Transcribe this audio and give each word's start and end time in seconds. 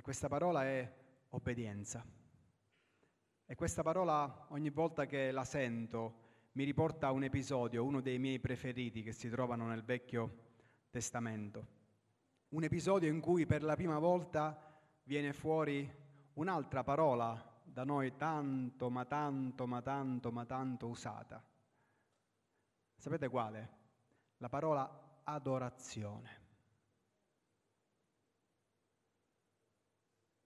E 0.00 0.02
questa 0.02 0.28
parola 0.28 0.64
è 0.64 0.90
obbedienza. 1.28 2.02
E 3.44 3.54
questa 3.54 3.82
parola 3.82 4.46
ogni 4.48 4.70
volta 4.70 5.04
che 5.04 5.30
la 5.30 5.44
sento 5.44 6.14
mi 6.52 6.64
riporta 6.64 7.08
a 7.08 7.12
un 7.12 7.24
episodio, 7.24 7.84
uno 7.84 8.00
dei 8.00 8.18
miei 8.18 8.40
preferiti 8.40 9.02
che 9.02 9.12
si 9.12 9.28
trovano 9.28 9.66
nel 9.66 9.84
Vecchio 9.84 10.36
Testamento. 10.88 11.66
Un 12.48 12.64
episodio 12.64 13.10
in 13.10 13.20
cui 13.20 13.44
per 13.44 13.62
la 13.62 13.76
prima 13.76 13.98
volta 13.98 14.80
viene 15.02 15.34
fuori 15.34 15.86
un'altra 16.32 16.82
parola 16.82 17.60
da 17.62 17.84
noi 17.84 18.16
tanto, 18.16 18.88
ma 18.88 19.04
tanto, 19.04 19.66
ma 19.66 19.82
tanto, 19.82 20.32
ma 20.32 20.46
tanto 20.46 20.86
usata. 20.86 21.44
Sapete 22.96 23.28
quale? 23.28 23.70
La 24.38 24.48
parola 24.48 25.20
adorazione. 25.24 26.39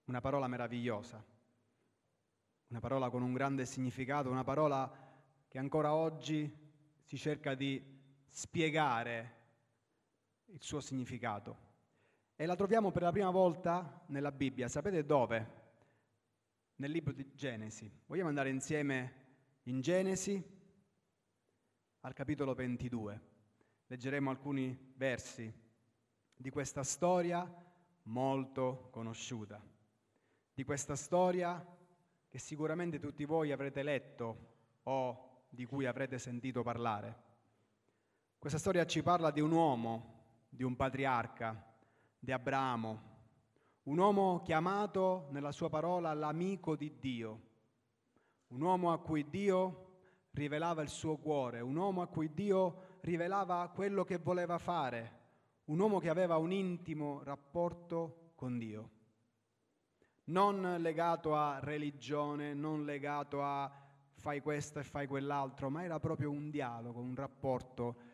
Una 0.05 0.21
parola 0.21 0.47
meravigliosa, 0.47 1.23
una 2.67 2.79
parola 2.79 3.09
con 3.09 3.21
un 3.21 3.33
grande 3.33 3.65
significato, 3.65 4.29
una 4.29 4.43
parola 4.43 4.91
che 5.47 5.57
ancora 5.57 5.93
oggi 5.93 6.51
si 7.03 7.17
cerca 7.17 7.55
di 7.55 7.83
spiegare 8.27 9.35
il 10.47 10.61
suo 10.61 10.79
significato. 10.79 11.63
E 12.35 12.45
la 12.45 12.55
troviamo 12.55 12.91
per 12.91 13.03
la 13.03 13.11
prima 13.11 13.29
volta 13.29 14.03
nella 14.07 14.31
Bibbia. 14.31 14.67
Sapete 14.67 15.05
dove? 15.05 15.63
Nel 16.75 16.91
libro 16.91 17.13
di 17.13 17.31
Genesi. 17.33 17.89
Vogliamo 18.05 18.29
andare 18.29 18.49
insieme 18.49 19.23
in 19.63 19.79
Genesi 19.79 20.43
al 22.01 22.13
capitolo 22.13 22.53
22. 22.53 23.21
Leggeremo 23.87 24.29
alcuni 24.29 24.93
versi 24.95 25.51
di 26.35 26.49
questa 26.49 26.83
storia 26.83 27.49
molto 28.03 28.89
conosciuta, 28.91 29.61
di 30.55 30.63
questa 30.63 30.95
storia 30.95 31.63
che 32.27 32.39
sicuramente 32.39 32.97
tutti 32.97 33.25
voi 33.25 33.51
avrete 33.51 33.83
letto 33.83 34.53
o 34.83 35.43
di 35.49 35.65
cui 35.65 35.85
avrete 35.85 36.17
sentito 36.17 36.63
parlare. 36.63 37.23
Questa 38.39 38.57
storia 38.57 38.85
ci 38.85 39.03
parla 39.03 39.29
di 39.29 39.41
un 39.41 39.51
uomo 39.51 40.13
di 40.55 40.63
un 40.63 40.75
patriarca, 40.75 41.61
di 42.17 42.31
Abramo, 42.31 43.13
un 43.83 43.97
uomo 43.97 44.41
chiamato 44.41 45.27
nella 45.31 45.51
sua 45.51 45.69
parola 45.69 46.13
l'amico 46.13 46.77
di 46.77 46.97
Dio, 46.97 47.41
un 48.47 48.61
uomo 48.61 48.93
a 48.93 48.99
cui 48.99 49.29
Dio 49.29 49.81
rivelava 50.31 50.81
il 50.81 50.87
suo 50.87 51.17
cuore, 51.17 51.59
un 51.59 51.75
uomo 51.75 52.01
a 52.01 52.07
cui 52.07 52.33
Dio 52.33 52.97
rivelava 53.01 53.69
quello 53.73 54.05
che 54.05 54.17
voleva 54.17 54.57
fare, 54.57 55.23
un 55.65 55.79
uomo 55.79 55.99
che 55.99 56.09
aveva 56.09 56.37
un 56.37 56.53
intimo 56.53 57.21
rapporto 57.23 58.31
con 58.35 58.57
Dio, 58.57 58.89
non 60.25 60.77
legato 60.79 61.35
a 61.35 61.59
religione, 61.59 62.53
non 62.53 62.85
legato 62.85 63.43
a 63.43 63.71
fai 64.13 64.41
questo 64.41 64.79
e 64.79 64.83
fai 64.83 65.07
quell'altro, 65.07 65.69
ma 65.69 65.83
era 65.83 65.99
proprio 65.99 66.31
un 66.31 66.49
dialogo, 66.49 66.99
un 66.99 67.15
rapporto 67.15 68.13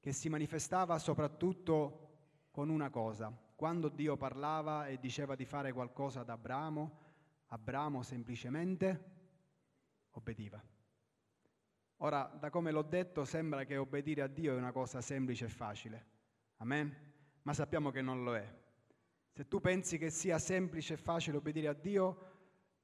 che 0.00 0.12
si 0.12 0.28
manifestava 0.28 0.98
soprattutto 0.98 2.48
con 2.50 2.68
una 2.68 2.90
cosa. 2.90 3.32
Quando 3.54 3.88
Dio 3.88 4.16
parlava 4.16 4.86
e 4.86 4.98
diceva 4.98 5.34
di 5.34 5.44
fare 5.44 5.72
qualcosa 5.72 6.20
ad 6.20 6.28
Abramo, 6.28 7.04
Abramo 7.46 8.02
semplicemente 8.02 9.14
obbediva. 10.10 10.62
Ora, 12.00 12.24
da 12.38 12.50
come 12.50 12.70
l'ho 12.70 12.82
detto, 12.82 13.24
sembra 13.24 13.64
che 13.64 13.76
obbedire 13.76 14.22
a 14.22 14.26
Dio 14.26 14.52
è 14.52 14.56
una 14.56 14.72
cosa 14.72 15.00
semplice 15.00 15.46
e 15.46 15.48
facile. 15.48 16.06
Amen? 16.56 16.94
Ma 17.42 17.54
sappiamo 17.54 17.90
che 17.90 18.02
non 18.02 18.22
lo 18.24 18.36
è. 18.36 18.64
Se 19.36 19.46
tu 19.46 19.60
pensi 19.60 19.98
che 19.98 20.08
sia 20.08 20.38
semplice 20.38 20.94
e 20.94 20.96
facile 20.96 21.36
obbedire 21.36 21.68
a 21.68 21.74
Dio, 21.74 22.32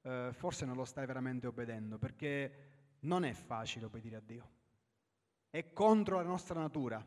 eh, 0.03 0.29
forse 0.33 0.65
non 0.65 0.75
lo 0.75 0.85
stai 0.85 1.07
veramente 1.07 1.47
obbedendo, 1.47 1.97
perché 1.97 2.97
non 3.01 3.25
è 3.25 3.33
facile 3.33 3.85
obbedire 3.85 4.17
a 4.17 4.21
Dio. 4.21 4.51
È 5.49 5.73
contro 5.73 6.17
la 6.17 6.23
nostra 6.23 6.59
natura 6.59 7.03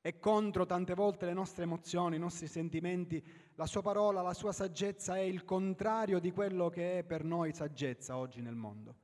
è 0.00 0.18
contro 0.20 0.64
tante 0.64 0.94
volte 0.94 1.26
le 1.26 1.34
nostre 1.34 1.64
emozioni, 1.64 2.16
i 2.16 2.20
nostri 2.20 2.46
sentimenti. 2.46 3.22
La 3.56 3.66
sua 3.66 3.82
parola, 3.82 4.22
la 4.22 4.32
sua 4.32 4.52
saggezza 4.52 5.16
è 5.16 5.20
il 5.20 5.44
contrario 5.44 6.18
di 6.18 6.30
quello 6.30 6.70
che 6.70 6.98
è 6.98 7.04
per 7.04 7.24
noi 7.24 7.52
saggezza 7.52 8.16
oggi 8.16 8.40
nel 8.40 8.54
mondo. 8.54 8.96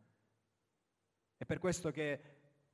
È 1.37 1.45
per 1.45 1.59
questo 1.59 1.91
che 1.91 2.21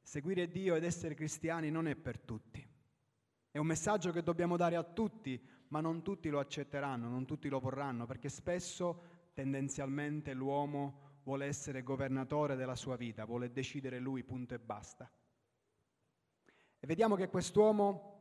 seguire 0.02 0.48
Dio 0.48 0.76
ed 0.76 0.84
essere 0.84 1.14
cristiani 1.14 1.70
non 1.70 1.88
è 1.88 1.96
per 1.96 2.20
tutti. 2.20 2.64
È 3.50 3.58
un 3.58 3.66
messaggio 3.66 4.12
che 4.12 4.22
dobbiamo 4.22 4.56
dare 4.56 4.76
a 4.76 4.84
tutti, 4.84 5.42
ma 5.70 5.80
non 5.80 6.02
tutti 6.02 6.28
lo 6.28 6.38
accetteranno, 6.38 7.08
non 7.08 7.24
tutti 7.24 7.48
lo 7.48 7.58
vorranno, 7.58 8.06
perché 8.06 8.28
spesso 8.28 9.28
tendenzialmente 9.32 10.32
l'uomo 10.32 11.18
vuole 11.24 11.46
essere 11.46 11.82
governatore 11.82 12.56
della 12.56 12.76
sua 12.76 12.96
vita, 12.96 13.24
vuole 13.24 13.50
decidere 13.50 13.98
lui, 13.98 14.22
punto 14.22 14.54
e 14.54 14.58
basta. 14.58 15.10
E 16.78 16.86
vediamo 16.86 17.14
che 17.14 17.28
quest'uomo 17.28 18.18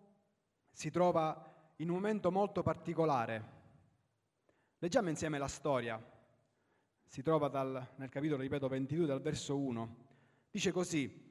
si 0.72 0.92
trova 0.92 1.74
in 1.78 1.90
un 1.90 1.96
momento 1.96 2.32
molto 2.32 2.62
particolare. 2.62 3.58
Leggiamo 4.80 5.10
insieme 5.10 5.38
la 5.38 5.48
storia. 5.48 6.02
Si 7.06 7.22
trova 7.22 7.48
dal, 7.48 7.94
nel 7.96 8.10
capitolo, 8.10 8.42
ripeto, 8.42 8.68
22, 8.68 9.06
dal 9.06 9.22
verso 9.22 9.58
1. 9.58 9.96
Dice 10.52 10.72
così, 10.72 11.28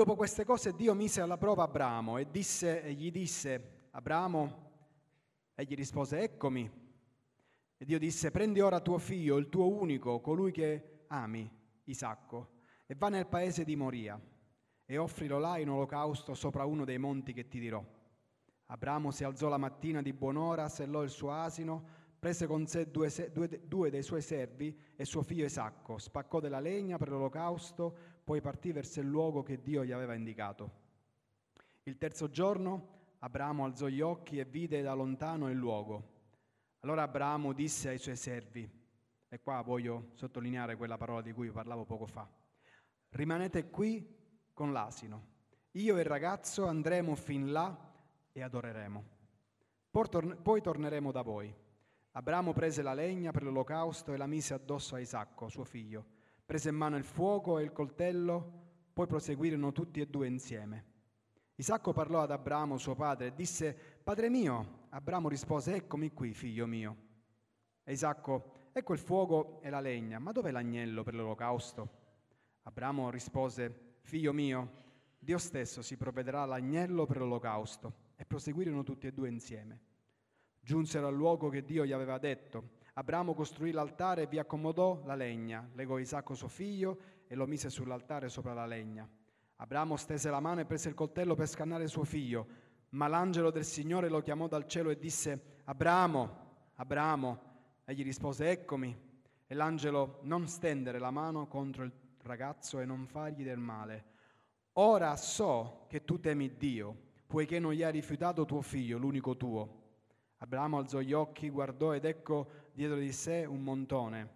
Dopo 0.00 0.16
queste 0.16 0.46
cose 0.46 0.74
Dio 0.74 0.94
mise 0.94 1.20
alla 1.20 1.36
prova 1.36 1.64
Abramo 1.64 2.16
e, 2.16 2.30
disse, 2.30 2.90
gli 2.94 3.10
disse, 3.10 3.88
Abramo, 3.90 4.69
egli 5.60 5.74
rispose, 5.74 6.20
eccomi. 6.20 6.70
E 7.76 7.84
Dio 7.84 7.98
disse, 7.98 8.30
prendi 8.30 8.60
ora 8.60 8.80
tuo 8.80 8.98
figlio, 8.98 9.36
il 9.36 9.48
tuo 9.48 9.68
unico, 9.68 10.20
colui 10.20 10.52
che 10.52 11.04
ami, 11.08 11.50
Isacco, 11.84 12.58
e 12.86 12.94
va 12.94 13.08
nel 13.08 13.26
paese 13.26 13.64
di 13.64 13.76
Moria 13.76 14.20
e 14.84 14.98
offrilo 14.98 15.38
là 15.38 15.56
in 15.58 15.70
olocausto 15.70 16.34
sopra 16.34 16.64
uno 16.64 16.84
dei 16.84 16.98
monti 16.98 17.32
che 17.32 17.48
ti 17.48 17.60
dirò. 17.60 17.84
Abramo 18.66 19.10
si 19.10 19.24
alzò 19.24 19.48
la 19.48 19.56
mattina 19.56 20.02
di 20.02 20.12
buon'ora, 20.12 20.68
sellò 20.68 21.02
il 21.02 21.10
suo 21.10 21.32
asino, 21.32 21.84
prese 22.18 22.46
con 22.46 22.66
sé 22.66 22.90
due, 22.90 23.08
due, 23.32 23.62
due, 23.66 23.90
dei 23.90 24.02
suoi 24.02 24.20
servi 24.20 24.76
e 24.94 25.04
suo 25.04 25.22
figlio 25.22 25.44
Isacco, 25.44 25.98
spaccò 25.98 26.40
della 26.40 26.60
legna 26.60 26.98
per 26.98 27.08
l'olocausto, 27.08 27.96
poi 28.24 28.40
partì 28.40 28.72
verso 28.72 29.00
il 29.00 29.06
luogo 29.06 29.42
che 29.42 29.62
Dio 29.62 29.84
gli 29.84 29.92
aveva 29.92 30.14
indicato. 30.14 30.70
Il 31.84 31.96
terzo 31.96 32.28
giorno 32.28 32.99
Abramo 33.22 33.64
alzò 33.64 33.86
gli 33.86 34.00
occhi 34.00 34.38
e 34.38 34.44
vide 34.44 34.82
da 34.82 34.94
lontano 34.94 35.50
il 35.50 35.56
luogo. 35.56 36.18
Allora 36.80 37.02
Abramo 37.02 37.52
disse 37.52 37.90
ai 37.90 37.98
suoi 37.98 38.16
servi, 38.16 38.68
e 39.28 39.40
qua 39.40 39.60
voglio 39.60 40.10
sottolineare 40.14 40.76
quella 40.76 40.96
parola 40.96 41.20
di 41.20 41.32
cui 41.32 41.50
parlavo 41.50 41.84
poco 41.84 42.06
fa, 42.06 42.26
rimanete 43.10 43.68
qui 43.68 44.16
con 44.54 44.72
l'asino. 44.72 45.26
Io 45.72 45.96
e 45.96 46.00
il 46.00 46.06
ragazzo 46.06 46.66
andremo 46.66 47.14
fin 47.14 47.52
là 47.52 47.92
e 48.32 48.42
adoreremo. 48.42 49.04
Poi 49.90 50.60
torneremo 50.60 51.12
da 51.12 51.22
voi. 51.22 51.54
Abramo 52.12 52.52
prese 52.52 52.82
la 52.82 52.94
legna 52.94 53.30
per 53.30 53.42
l'olocausto 53.42 54.12
e 54.12 54.16
la 54.16 54.26
mise 54.26 54.54
addosso 54.54 54.94
a 54.94 54.98
Isacco, 54.98 55.48
suo 55.48 55.64
figlio. 55.64 56.04
Prese 56.44 56.70
in 56.70 56.74
mano 56.74 56.96
il 56.96 57.04
fuoco 57.04 57.58
e 57.58 57.62
il 57.62 57.72
coltello, 57.72 58.88
poi 58.92 59.06
proseguirono 59.06 59.70
tutti 59.72 60.00
e 60.00 60.06
due 60.06 60.26
insieme. 60.26 60.88
Isacco 61.60 61.92
parlò 61.92 62.22
ad 62.22 62.30
Abramo, 62.30 62.78
suo 62.78 62.94
padre, 62.94 63.26
e 63.26 63.34
disse, 63.34 63.76
Padre 64.02 64.30
mio. 64.30 64.86
Abramo 64.88 65.28
rispose, 65.28 65.74
Eccomi 65.74 66.10
qui, 66.14 66.32
figlio 66.32 66.66
mio. 66.66 66.96
E 67.84 67.92
Isacco, 67.92 68.70
ecco 68.72 68.94
il 68.94 68.98
fuoco 68.98 69.60
e 69.60 69.68
la 69.68 69.80
legna, 69.80 70.18
ma 70.18 70.32
dov'è 70.32 70.50
l'agnello 70.52 71.02
per 71.02 71.14
l'olocausto? 71.14 71.98
Abramo 72.62 73.10
rispose, 73.10 73.98
Figlio 74.00 74.32
mio, 74.32 74.72
Dio 75.18 75.36
stesso 75.36 75.82
si 75.82 75.98
provvederà 75.98 76.40
all'agnello 76.40 77.04
per 77.04 77.18
l'olocausto. 77.18 78.08
E 78.16 78.24
proseguirono 78.24 78.82
tutti 78.82 79.06
e 79.06 79.12
due 79.12 79.28
insieme. 79.28 79.80
Giunsero 80.60 81.08
al 81.08 81.14
luogo 81.14 81.50
che 81.50 81.62
Dio 81.62 81.84
gli 81.84 81.92
aveva 81.92 82.16
detto. 82.16 82.78
Abramo 82.94 83.34
costruì 83.34 83.70
l'altare 83.70 84.22
e 84.22 84.26
vi 84.26 84.38
accomodò 84.38 85.02
la 85.04 85.14
legna, 85.14 85.68
legò 85.74 85.98
Isacco 85.98 86.34
suo 86.34 86.48
figlio 86.48 86.98
e 87.26 87.34
lo 87.34 87.46
mise 87.46 87.68
sull'altare 87.68 88.30
sopra 88.30 88.54
la 88.54 88.64
legna. 88.64 89.06
Abramo 89.62 89.96
stese 89.96 90.30
la 90.30 90.40
mano 90.40 90.60
e 90.60 90.64
prese 90.64 90.88
il 90.88 90.94
coltello 90.94 91.34
per 91.34 91.46
scannare 91.46 91.86
suo 91.86 92.04
figlio, 92.04 92.46
ma 92.90 93.08
l'angelo 93.08 93.50
del 93.50 93.66
Signore 93.66 94.08
lo 94.08 94.22
chiamò 94.22 94.48
dal 94.48 94.66
cielo 94.66 94.88
e 94.88 94.98
disse, 94.98 95.58
Abramo, 95.64 96.72
Abramo. 96.76 97.48
Egli 97.84 98.02
rispose, 98.02 98.50
eccomi. 98.50 98.98
E 99.46 99.54
l'angelo 99.54 100.20
non 100.22 100.48
stendere 100.48 100.98
la 100.98 101.10
mano 101.10 101.46
contro 101.46 101.84
il 101.84 101.92
ragazzo 102.22 102.80
e 102.80 102.86
non 102.86 103.06
fargli 103.06 103.44
del 103.44 103.58
male. 103.58 104.04
Ora 104.74 105.14
so 105.16 105.84
che 105.88 106.06
tu 106.06 106.18
temi 106.18 106.56
Dio, 106.56 106.96
poiché 107.26 107.58
non 107.58 107.72
gli 107.72 107.82
hai 107.82 107.92
rifiutato 107.92 108.46
tuo 108.46 108.62
figlio, 108.62 108.96
l'unico 108.96 109.36
tuo. 109.36 109.82
Abramo 110.38 110.78
alzò 110.78 111.00
gli 111.00 111.12
occhi, 111.12 111.50
guardò 111.50 111.92
ed 111.92 112.06
ecco 112.06 112.48
dietro 112.72 112.96
di 112.96 113.12
sé 113.12 113.44
un 113.44 113.62
montone, 113.62 114.30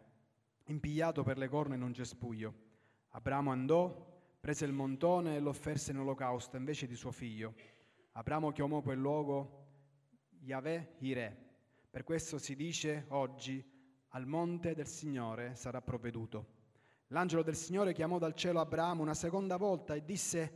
impigliato 0.64 1.22
per 1.22 1.38
le 1.38 1.48
corna 1.48 1.76
in 1.76 1.82
un 1.82 1.94
cespuglio. 1.94 2.52
Abramo 3.08 3.50
andò, 3.50 4.12
prese 4.44 4.66
il 4.66 4.72
montone 4.72 5.36
e 5.36 5.40
lo 5.40 5.48
offerse 5.48 5.90
in 5.90 6.00
olocausto 6.00 6.58
invece 6.58 6.86
di 6.86 6.96
suo 6.96 7.10
figlio. 7.10 7.54
Abramo 8.12 8.52
chiamò 8.52 8.82
quel 8.82 8.98
luogo 8.98 9.68
Yahweh 10.42 10.96
Ire, 10.98 11.36
Per 11.88 12.04
questo 12.04 12.36
si 12.36 12.54
dice 12.54 13.06
oggi, 13.08 13.64
al 14.08 14.26
monte 14.26 14.74
del 14.74 14.86
Signore 14.86 15.54
sarà 15.54 15.80
provveduto. 15.80 16.46
L'angelo 17.06 17.42
del 17.42 17.56
Signore 17.56 17.94
chiamò 17.94 18.18
dal 18.18 18.34
cielo 18.34 18.60
Abramo 18.60 19.00
una 19.00 19.14
seconda 19.14 19.56
volta 19.56 19.94
e 19.94 20.04
disse, 20.04 20.52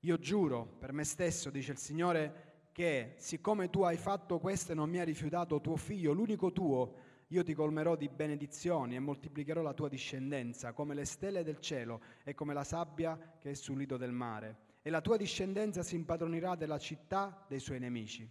io 0.00 0.18
giuro 0.18 0.64
per 0.64 0.94
me 0.94 1.04
stesso, 1.04 1.50
dice 1.50 1.72
il 1.72 1.78
Signore, 1.78 2.70
che 2.72 3.12
siccome 3.18 3.68
tu 3.68 3.82
hai 3.82 3.98
fatto 3.98 4.38
questo 4.38 4.72
e 4.72 4.74
non 4.74 4.88
mi 4.88 5.00
hai 5.00 5.04
rifiutato 5.04 5.60
tuo 5.60 5.76
figlio, 5.76 6.14
l'unico 6.14 6.50
tuo, 6.50 6.94
io 7.28 7.42
ti 7.42 7.52
colmerò 7.52 7.94
di 7.94 8.08
benedizioni 8.08 8.94
e 8.94 9.00
moltiplicherò 9.00 9.60
la 9.60 9.74
tua 9.74 9.88
discendenza 9.88 10.72
come 10.72 10.94
le 10.94 11.04
stelle 11.04 11.42
del 11.42 11.60
cielo 11.60 12.00
e 12.24 12.34
come 12.34 12.54
la 12.54 12.64
sabbia 12.64 13.36
che 13.38 13.50
è 13.50 13.54
sul 13.54 13.76
lido 13.76 13.96
del 13.96 14.12
mare. 14.12 14.66
E 14.80 14.90
la 14.90 15.02
tua 15.02 15.18
discendenza 15.18 15.82
si 15.82 15.94
impadronirà 15.94 16.54
della 16.54 16.78
città 16.78 17.44
dei 17.46 17.58
suoi 17.58 17.80
nemici. 17.80 18.30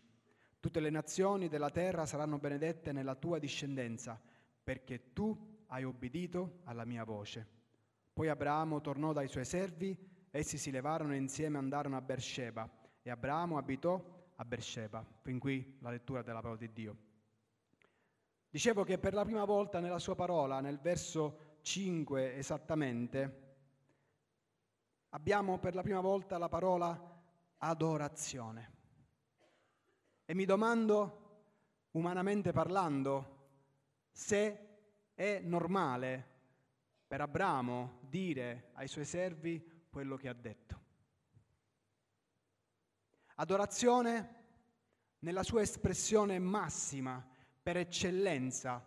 Tutte 0.60 0.80
le 0.80 0.90
nazioni 0.90 1.48
della 1.48 1.70
terra 1.70 2.08
saranno 2.08 2.40
benedette 2.40 2.92
nella 2.92 3.14
tua 3.14 3.38
discendenza, 3.38 4.20
perché 4.64 5.14
tu 5.14 5.64
hai 5.68 5.84
obbedito 5.84 6.62
alla 6.64 6.86
mia 6.86 7.04
voce. 7.04 7.46
Poi 8.12 8.30
Abramo 8.30 8.82
tornò 8.82 9.14
dai 9.14 9.28
suoi 9.28 9.46
servi, 9.46 9.96
essi 10.32 10.58
si 10.58 10.72
levarono 10.72 11.14
e 11.14 11.18
insieme 11.18 11.60
andarono 11.60 11.98
a 11.98 12.02
Beersheba 12.02 12.68
e 13.04 13.12
Abramo 13.12 13.60
abitò 13.60 14.32
a 14.36 14.44
Beersheba. 14.44 15.06
Fin 15.22 15.38
qui 15.38 15.78
la 15.82 15.92
lettura 15.92 16.24
della 16.24 16.42
parola 16.42 16.58
di 16.58 16.74
Dio. 16.74 17.07
Dicevo 18.58 18.84
che 18.84 18.98
per 18.98 19.14
la 19.14 19.24
prima 19.24 19.46
volta 19.46 19.80
nella 19.80 20.00
sua 20.00 20.16
parola, 20.16 20.62
nel 20.62 20.80
verso 20.80 21.58
5 21.62 22.38
esattamente, 22.38 23.42
abbiamo 25.10 25.60
per 25.60 25.76
la 25.76 25.84
prima 25.84 26.00
volta 26.00 26.40
la 26.40 26.50
parola 26.50 27.22
adorazione. 27.60 28.72
E 30.26 30.34
mi 30.34 30.46
domando, 30.46 31.90
umanamente 31.92 32.52
parlando, 32.52 33.50
se 34.10 34.70
è 35.14 35.38
normale 35.38 36.28
per 37.06 37.22
Abramo 37.22 38.00
dire 38.10 38.72
ai 38.74 38.88
suoi 38.88 39.06
servi 39.06 39.86
quello 39.88 40.16
che 40.16 40.30
ha 40.30 40.34
detto. 40.34 40.82
Adorazione 43.36 44.46
nella 45.20 45.44
sua 45.44 45.62
espressione 45.62 46.40
massima 46.40 47.24
per 47.68 47.76
eccellenza 47.76 48.82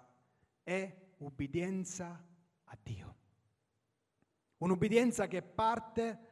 è 0.62 0.91
ubbidienza 1.19 2.27
a 2.65 2.79
Dio. 2.82 3.17
Un'ubbidienza 4.56 5.27
che 5.27 5.43
parte 5.43 6.29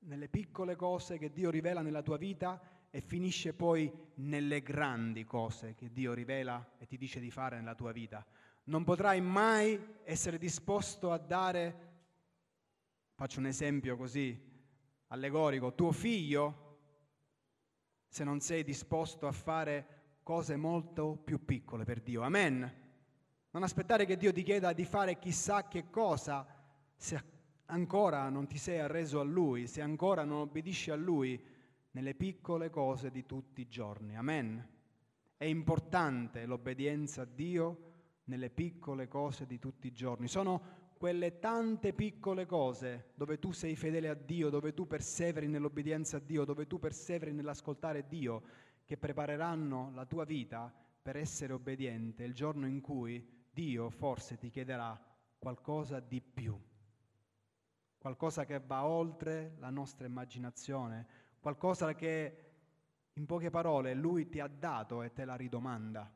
nelle 0.00 0.28
piccole 0.28 0.76
cose 0.76 1.16
che 1.16 1.32
Dio 1.32 1.48
rivela 1.48 1.80
nella 1.80 2.02
tua 2.02 2.18
vita 2.18 2.60
e 2.90 3.00
finisce 3.00 3.54
poi 3.54 3.90
nelle 4.16 4.60
grandi 4.60 5.24
cose 5.24 5.74
che 5.74 5.90
Dio 5.90 6.12
rivela 6.12 6.74
e 6.76 6.84
ti 6.84 6.98
dice 6.98 7.18
di 7.18 7.30
fare 7.30 7.56
nella 7.56 7.74
tua 7.74 7.92
vita. 7.92 8.22
Non 8.64 8.84
potrai 8.84 9.22
mai 9.22 9.82
essere 10.04 10.36
disposto 10.36 11.12
a 11.12 11.16
dare, 11.16 11.94
faccio 13.14 13.38
un 13.38 13.46
esempio 13.46 13.96
così 13.96 14.38
allegorico, 15.06 15.74
tuo 15.74 15.92
figlio 15.92 16.80
se 18.06 18.22
non 18.22 18.40
sei 18.40 18.64
disposto 18.64 19.26
a 19.26 19.32
fare 19.32 19.95
cose 20.26 20.56
molto 20.56 21.16
più 21.22 21.44
piccole 21.44 21.84
per 21.84 22.00
Dio. 22.00 22.22
Amen. 22.22 22.58
Non 23.52 23.62
aspettare 23.62 24.06
che 24.06 24.16
Dio 24.16 24.32
ti 24.32 24.42
chieda 24.42 24.72
di 24.72 24.84
fare 24.84 25.20
chissà 25.20 25.68
che 25.68 25.88
cosa 25.88 26.44
se 26.96 27.22
ancora 27.66 28.28
non 28.28 28.48
ti 28.48 28.58
sei 28.58 28.80
arreso 28.80 29.20
a 29.20 29.22
Lui, 29.22 29.68
se 29.68 29.82
ancora 29.82 30.24
non 30.24 30.40
obbedisci 30.40 30.90
a 30.90 30.96
Lui 30.96 31.40
nelle 31.92 32.16
piccole 32.16 32.70
cose 32.70 33.12
di 33.12 33.24
tutti 33.24 33.60
i 33.60 33.68
giorni. 33.68 34.16
Amen. 34.16 34.68
È 35.36 35.44
importante 35.44 36.44
l'obbedienza 36.44 37.22
a 37.22 37.28
Dio 37.32 37.92
nelle 38.24 38.50
piccole 38.50 39.06
cose 39.06 39.46
di 39.46 39.60
tutti 39.60 39.86
i 39.86 39.92
giorni. 39.92 40.26
Sono 40.26 40.60
quelle 40.98 41.38
tante 41.38 41.92
piccole 41.92 42.46
cose 42.46 43.12
dove 43.14 43.38
tu 43.38 43.52
sei 43.52 43.76
fedele 43.76 44.08
a 44.08 44.14
Dio, 44.14 44.50
dove 44.50 44.74
tu 44.74 44.88
perseveri 44.88 45.46
nell'obbedienza 45.46 46.16
a 46.16 46.20
Dio, 46.20 46.44
dove 46.44 46.66
tu 46.66 46.80
perseveri 46.80 47.32
nell'ascoltare 47.32 48.08
Dio, 48.08 48.42
che 48.86 48.96
prepareranno 48.96 49.90
la 49.94 50.06
tua 50.06 50.24
vita 50.24 50.72
per 51.02 51.16
essere 51.16 51.52
obbediente 51.52 52.22
il 52.22 52.34
giorno 52.34 52.66
in 52.66 52.80
cui 52.80 53.44
Dio 53.50 53.90
forse 53.90 54.38
ti 54.38 54.48
chiederà 54.48 54.98
qualcosa 55.38 55.98
di 55.98 56.20
più, 56.20 56.58
qualcosa 57.98 58.44
che 58.44 58.60
va 58.60 58.86
oltre 58.86 59.56
la 59.58 59.70
nostra 59.70 60.06
immaginazione, 60.06 61.06
qualcosa 61.40 61.94
che 61.94 62.44
in 63.14 63.26
poche 63.26 63.50
parole 63.50 63.94
Lui 63.94 64.28
ti 64.28 64.40
ha 64.40 64.46
dato 64.46 65.02
e 65.02 65.12
te 65.12 65.24
la 65.24 65.34
ridomanda. 65.34 66.10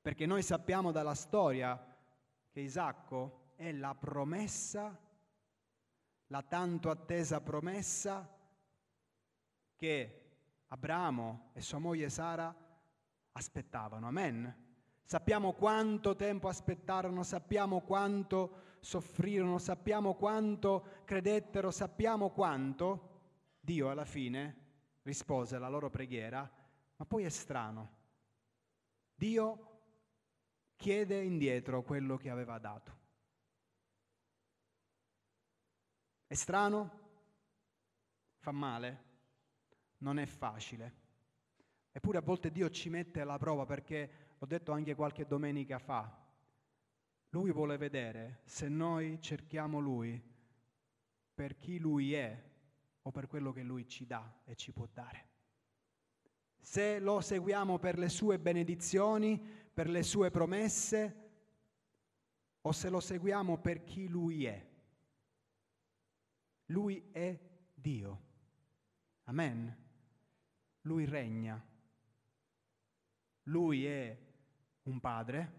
Perché 0.00 0.26
noi 0.26 0.42
sappiamo 0.42 0.92
dalla 0.92 1.14
storia 1.14 1.96
che 2.50 2.60
Isacco 2.60 3.52
è 3.56 3.72
la 3.72 3.94
promessa, 3.94 4.98
la 6.26 6.42
tanto 6.42 6.90
attesa 6.90 7.40
promessa 7.40 8.36
che 9.74 10.27
Abramo 10.68 11.50
e 11.54 11.60
sua 11.60 11.78
moglie 11.78 12.10
Sara 12.10 12.54
aspettavano. 13.32 14.06
Amen. 14.06 14.66
Sappiamo 15.02 15.54
quanto 15.54 16.14
tempo 16.16 16.48
aspettarono, 16.48 17.22
sappiamo 17.22 17.80
quanto 17.80 18.76
soffrirono, 18.80 19.58
sappiamo 19.58 20.14
quanto 20.14 21.02
credettero, 21.04 21.70
sappiamo 21.70 22.30
quanto 22.30 23.06
Dio 23.60 23.90
alla 23.90 24.04
fine 24.04 24.66
rispose 25.02 25.56
alla 25.56 25.68
loro 25.68 25.88
preghiera, 25.88 26.50
ma 26.96 27.04
poi 27.06 27.24
è 27.24 27.30
strano. 27.30 27.96
Dio 29.14 29.80
chiede 30.76 31.22
indietro 31.22 31.82
quello 31.82 32.18
che 32.18 32.28
aveva 32.28 32.58
dato. 32.58 32.96
È 36.26 36.34
strano? 36.34 37.00
Fa 38.36 38.52
male? 38.52 39.07
Non 39.98 40.18
è 40.18 40.26
facile. 40.26 41.06
Eppure 41.92 42.18
a 42.18 42.22
volte 42.22 42.50
Dio 42.50 42.70
ci 42.70 42.88
mette 42.88 43.20
alla 43.20 43.38
prova 43.38 43.64
perché, 43.64 44.10
l'ho 44.38 44.46
detto 44.46 44.72
anche 44.72 44.94
qualche 44.94 45.26
domenica 45.26 45.78
fa, 45.78 46.26
Lui 47.30 47.52
vuole 47.52 47.76
vedere 47.76 48.40
se 48.44 48.68
noi 48.68 49.20
cerchiamo 49.20 49.78
Lui 49.78 50.22
per 51.34 51.56
chi 51.56 51.78
Lui 51.78 52.14
è 52.14 52.44
o 53.02 53.10
per 53.10 53.26
quello 53.26 53.52
che 53.52 53.62
Lui 53.62 53.86
ci 53.88 54.06
dà 54.06 54.40
e 54.44 54.54
ci 54.54 54.72
può 54.72 54.86
dare. 54.92 55.26
Se 56.60 56.98
lo 56.98 57.20
seguiamo 57.20 57.78
per 57.78 57.98
le 57.98 58.08
sue 58.08 58.38
benedizioni, 58.38 59.40
per 59.72 59.88
le 59.88 60.02
sue 60.02 60.30
promesse, 60.30 61.26
o 62.60 62.72
se 62.72 62.88
lo 62.90 63.00
seguiamo 63.00 63.58
per 63.58 63.84
chi 63.84 64.08
Lui 64.08 64.44
è. 64.44 64.66
Lui 66.66 67.08
è 67.12 67.38
Dio. 67.72 68.22
Amen. 69.24 69.87
Lui 70.88 71.04
regna. 71.04 71.62
Lui 73.42 73.84
è 73.84 74.18
un 74.84 75.00
padre 75.00 75.52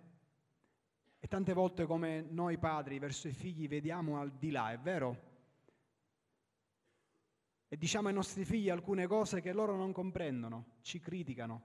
e 1.19 1.27
tante 1.27 1.53
volte 1.53 1.85
come 1.85 2.21
noi 2.21 2.57
padri 2.57 2.97
verso 2.97 3.27
i 3.27 3.31
figli 3.31 3.67
vediamo 3.67 4.19
al 4.19 4.31
di 4.31 4.49
là, 4.49 4.71
è 4.71 4.79
vero? 4.79 5.27
E 7.67 7.77
diciamo 7.77 8.07
ai 8.07 8.13
nostri 8.15 8.43
figli 8.43 8.69
alcune 8.69 9.05
cose 9.05 9.39
che 9.39 9.53
loro 9.53 9.75
non 9.75 9.91
comprendono, 9.91 10.77
ci 10.81 10.99
criticano, 10.99 11.61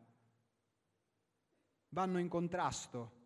vanno 1.89 2.19
in 2.19 2.29
contrasto. 2.29 3.23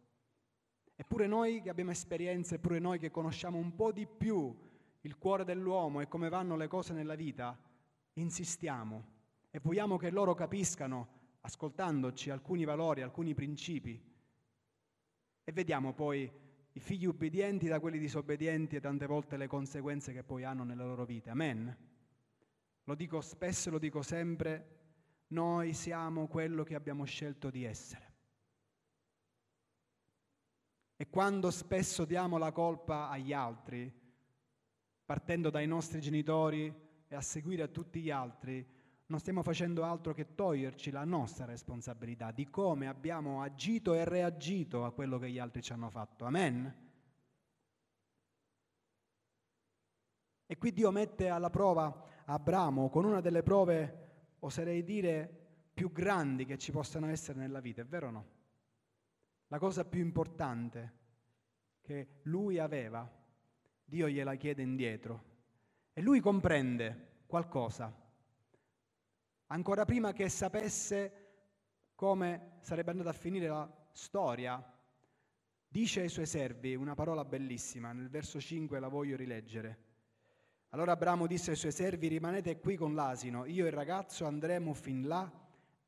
Eppure 0.94 1.26
noi 1.26 1.60
che 1.60 1.70
abbiamo 1.70 1.90
esperienze, 1.90 2.56
eppure 2.56 2.78
noi 2.78 3.00
che 3.00 3.10
conosciamo 3.10 3.58
un 3.58 3.74
po' 3.74 3.90
di 3.90 4.06
più 4.06 4.56
il 5.00 5.18
cuore 5.18 5.44
dell'uomo 5.44 6.00
e 6.00 6.06
come 6.06 6.28
vanno 6.28 6.54
le 6.54 6.68
cose 6.68 6.92
nella 6.92 7.16
vita, 7.16 7.58
insistiamo 8.12 9.16
e 9.58 9.60
vogliamo 9.60 9.96
che 9.96 10.10
loro 10.10 10.34
capiscano, 10.34 11.08
ascoltandoci, 11.40 12.30
alcuni 12.30 12.64
valori, 12.64 13.02
alcuni 13.02 13.34
principi. 13.34 14.00
E 15.42 15.52
vediamo 15.52 15.92
poi 15.94 16.30
i 16.72 16.78
figli 16.78 17.06
ubbidienti 17.06 17.66
da 17.66 17.80
quelli 17.80 17.98
disobbedienti 17.98 18.76
e 18.76 18.80
tante 18.80 19.06
volte 19.06 19.36
le 19.36 19.48
conseguenze 19.48 20.12
che 20.12 20.22
poi 20.22 20.44
hanno 20.44 20.62
nella 20.62 20.84
loro 20.84 21.04
vita. 21.04 21.32
Amen. 21.32 21.76
Lo 22.84 22.94
dico 22.94 23.20
spesso 23.20 23.68
e 23.68 23.72
lo 23.72 23.78
dico 23.80 24.00
sempre, 24.00 24.76
noi 25.28 25.72
siamo 25.72 26.28
quello 26.28 26.62
che 26.62 26.76
abbiamo 26.76 27.04
scelto 27.04 27.50
di 27.50 27.64
essere. 27.64 28.14
E 30.94 31.08
quando 31.08 31.50
spesso 31.50 32.04
diamo 32.04 32.38
la 32.38 32.52
colpa 32.52 33.08
agli 33.08 33.32
altri, 33.32 33.92
partendo 35.04 35.50
dai 35.50 35.66
nostri 35.66 36.00
genitori 36.00 36.72
e 37.08 37.14
a 37.16 37.20
seguire 37.20 37.64
a 37.64 37.68
tutti 37.68 38.00
gli 38.00 38.10
altri, 38.12 38.76
non 39.08 39.20
stiamo 39.20 39.42
facendo 39.42 39.84
altro 39.84 40.14
che 40.14 40.34
toglierci 40.34 40.90
la 40.90 41.04
nostra 41.04 41.44
responsabilità 41.44 42.30
di 42.30 42.48
come 42.48 42.86
abbiamo 42.86 43.42
agito 43.42 43.94
e 43.94 44.04
reagito 44.04 44.84
a 44.84 44.92
quello 44.92 45.18
che 45.18 45.30
gli 45.30 45.38
altri 45.38 45.62
ci 45.62 45.72
hanno 45.72 45.90
fatto. 45.90 46.24
Amen. 46.24 46.86
E 50.46 50.56
qui 50.56 50.72
Dio 50.72 50.90
mette 50.90 51.28
alla 51.28 51.50
prova 51.50 52.06
Abramo 52.24 52.88
con 52.88 53.04
una 53.04 53.20
delle 53.20 53.42
prove, 53.42 54.36
oserei 54.40 54.82
dire, 54.82 55.46
più 55.72 55.92
grandi 55.92 56.44
che 56.44 56.58
ci 56.58 56.72
possano 56.72 57.08
essere 57.08 57.38
nella 57.38 57.60
vita, 57.60 57.82
è 57.82 57.86
vero 57.86 58.08
o 58.08 58.10
no? 58.10 58.36
la 59.48 59.58
cosa 59.58 59.84
più 59.84 60.00
importante 60.00 60.96
che 61.80 62.20
lui 62.24 62.58
aveva, 62.58 63.10
Dio 63.84 64.08
gliela 64.08 64.34
chiede 64.34 64.62
indietro. 64.62 65.24
E 65.92 66.02
lui 66.02 66.20
comprende 66.20 67.22
qualcosa, 67.26 67.92
ancora 69.48 69.84
prima 69.84 70.12
che 70.12 70.28
sapesse 70.28 71.26
come 71.94 72.58
sarebbe 72.60 72.90
andata 72.90 73.10
a 73.10 73.14
finire 73.14 73.48
la 73.48 73.68
storia, 73.92 74.62
dice 75.66 76.00
ai 76.00 76.08
suoi 76.08 76.26
servi 76.26 76.74
una 76.74 76.94
parola 76.94 77.24
bellissima, 77.24 77.92
nel 77.92 78.08
verso 78.08 78.40
5 78.40 78.78
la 78.78 78.88
voglio 78.88 79.16
rileggere. 79.16 79.86
Allora 80.70 80.92
Abramo 80.92 81.26
disse 81.26 81.50
ai 81.50 81.56
suoi 81.56 81.72
servi, 81.72 82.08
rimanete 82.08 82.58
qui 82.60 82.76
con 82.76 82.94
l'asino, 82.94 83.46
io 83.46 83.64
e 83.64 83.68
il 83.68 83.74
ragazzo 83.74 84.26
andremo 84.26 84.74
fin 84.74 85.06
là 85.06 85.30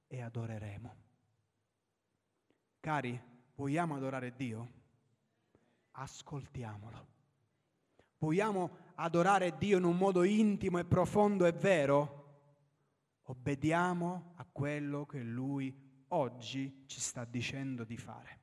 e 0.06 0.20
adoreremo. 0.22 0.96
Cari, 2.80 3.20
vogliamo 3.54 3.94
adorare 3.94 4.34
Dio? 4.34 4.72
Ascoltiamolo. 5.92 7.06
Vogliamo 8.18 8.70
adorare 8.96 9.56
Dio 9.58 9.78
in 9.78 9.84
un 9.84 9.96
modo 9.96 10.24
intimo 10.24 10.78
e 10.78 10.84
profondo 10.84 11.46
e 11.46 11.52
vero? 11.52 12.19
Obbediamo 13.30 14.32
a 14.38 14.44
quello 14.50 15.06
che 15.06 15.20
Lui 15.22 15.72
oggi 16.08 16.82
ci 16.86 16.98
sta 16.98 17.24
dicendo 17.24 17.84
di 17.84 17.96
fare. 17.96 18.40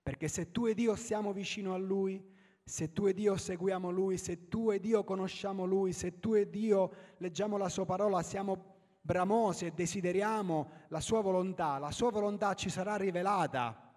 Perché 0.00 0.28
se 0.28 0.52
tu 0.52 0.66
e 0.66 0.74
Dio 0.74 0.94
siamo 0.94 1.32
vicino 1.32 1.74
a 1.74 1.78
Lui, 1.78 2.24
se 2.62 2.92
tu 2.92 3.08
e 3.08 3.12
Dio 3.12 3.36
seguiamo 3.36 3.90
Lui, 3.90 4.18
se 4.18 4.46
tu 4.46 4.70
e 4.70 4.78
Dio 4.78 5.02
conosciamo 5.02 5.64
Lui, 5.64 5.92
se 5.92 6.20
tu 6.20 6.34
e 6.34 6.48
Dio 6.48 6.92
leggiamo 7.16 7.56
la 7.56 7.68
Sua 7.68 7.84
parola, 7.84 8.22
siamo 8.22 8.76
bramosi 9.00 9.66
e 9.66 9.72
desideriamo 9.72 10.84
la 10.86 11.00
Sua 11.00 11.20
volontà, 11.20 11.78
la 11.78 11.90
Sua 11.90 12.12
volontà 12.12 12.54
ci 12.54 12.70
sarà 12.70 12.94
rivelata. 12.94 13.92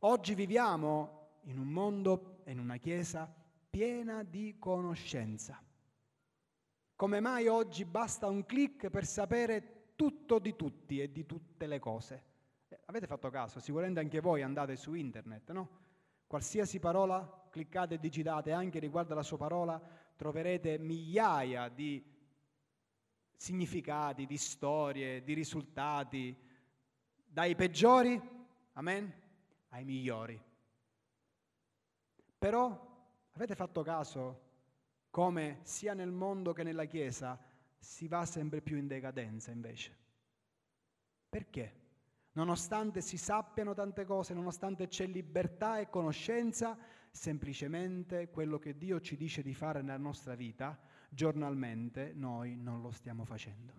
Oggi 0.00 0.34
viviamo 0.34 1.40
in 1.42 1.58
un 1.58 1.68
mondo 1.68 2.40
e 2.44 2.52
in 2.52 2.60
una 2.60 2.78
Chiesa 2.78 3.30
piena 3.68 4.22
di 4.22 4.56
conoscenza. 4.58 5.65
Come 6.96 7.20
mai 7.20 7.46
oggi 7.46 7.84
basta 7.84 8.26
un 8.26 8.46
clic 8.46 8.88
per 8.88 9.04
sapere 9.04 9.90
tutto 9.96 10.38
di 10.38 10.56
tutti 10.56 10.98
e 10.98 11.12
di 11.12 11.26
tutte 11.26 11.66
le 11.66 11.78
cose? 11.78 12.22
Eh, 12.68 12.80
avete 12.86 13.06
fatto 13.06 13.28
caso? 13.28 13.60
Sicuramente 13.60 14.00
anche 14.00 14.18
voi 14.20 14.40
andate 14.40 14.76
su 14.76 14.94
internet, 14.94 15.52
no? 15.52 15.68
Qualsiasi 16.26 16.78
parola 16.78 17.48
cliccate 17.50 17.96
e 17.96 17.98
digitate 17.98 18.52
anche 18.52 18.78
riguardo 18.78 19.12
alla 19.12 19.22
sua 19.22 19.36
parola, 19.36 19.78
troverete 20.16 20.78
migliaia 20.78 21.68
di 21.68 22.02
significati, 23.36 24.24
di 24.24 24.38
storie, 24.38 25.22
di 25.22 25.34
risultati, 25.34 26.34
dai 27.26 27.54
peggiori, 27.54 28.18
amen, 28.72 29.12
ai 29.68 29.84
migliori. 29.84 30.42
Però 32.38 33.06
avete 33.32 33.54
fatto 33.54 33.82
caso 33.82 34.44
come 35.16 35.60
sia 35.62 35.94
nel 35.94 36.12
mondo 36.12 36.52
che 36.52 36.62
nella 36.62 36.84
Chiesa 36.84 37.42
si 37.78 38.06
va 38.06 38.26
sempre 38.26 38.60
più 38.60 38.76
in 38.76 38.86
decadenza 38.86 39.50
invece? 39.50 39.96
Perché? 41.26 41.84
nonostante 42.32 43.00
si 43.00 43.16
sappiano 43.16 43.72
tante 43.72 44.04
cose, 44.04 44.34
nonostante 44.34 44.88
c'è 44.88 45.06
libertà 45.06 45.78
e 45.78 45.88
conoscenza, 45.88 46.76
semplicemente 47.10 48.28
quello 48.28 48.58
che 48.58 48.76
Dio 48.76 49.00
ci 49.00 49.16
dice 49.16 49.40
di 49.40 49.54
fare 49.54 49.80
nella 49.80 49.96
nostra 49.96 50.34
vita, 50.34 50.78
giornalmente 51.08 52.12
noi 52.14 52.54
non 52.54 52.82
lo 52.82 52.90
stiamo 52.90 53.24
facendo. 53.24 53.72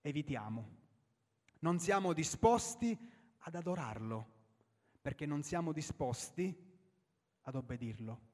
Evitiamo. 0.00 0.78
Non 1.58 1.78
siamo 1.78 2.14
disposti 2.14 2.98
ad 3.40 3.54
adorarlo, 3.54 4.26
perché 5.02 5.26
non 5.26 5.42
siamo 5.42 5.72
disposti 5.72 6.56
ad 7.42 7.54
obbedirlo. 7.54 8.29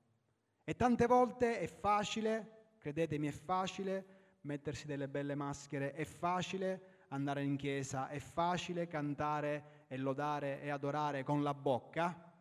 E 0.68 0.74
tante 0.74 1.06
volte 1.06 1.60
è 1.60 1.68
facile, 1.68 2.72
credetemi, 2.78 3.28
è 3.28 3.30
facile 3.30 4.38
mettersi 4.40 4.84
delle 4.84 5.06
belle 5.06 5.36
maschere, 5.36 5.92
è 5.92 6.04
facile 6.04 7.04
andare 7.10 7.44
in 7.44 7.56
chiesa, 7.56 8.08
è 8.08 8.18
facile 8.18 8.88
cantare 8.88 9.84
e 9.86 9.96
lodare 9.96 10.60
e 10.62 10.70
adorare 10.70 11.22
con 11.22 11.44
la 11.44 11.54
bocca, 11.54 12.32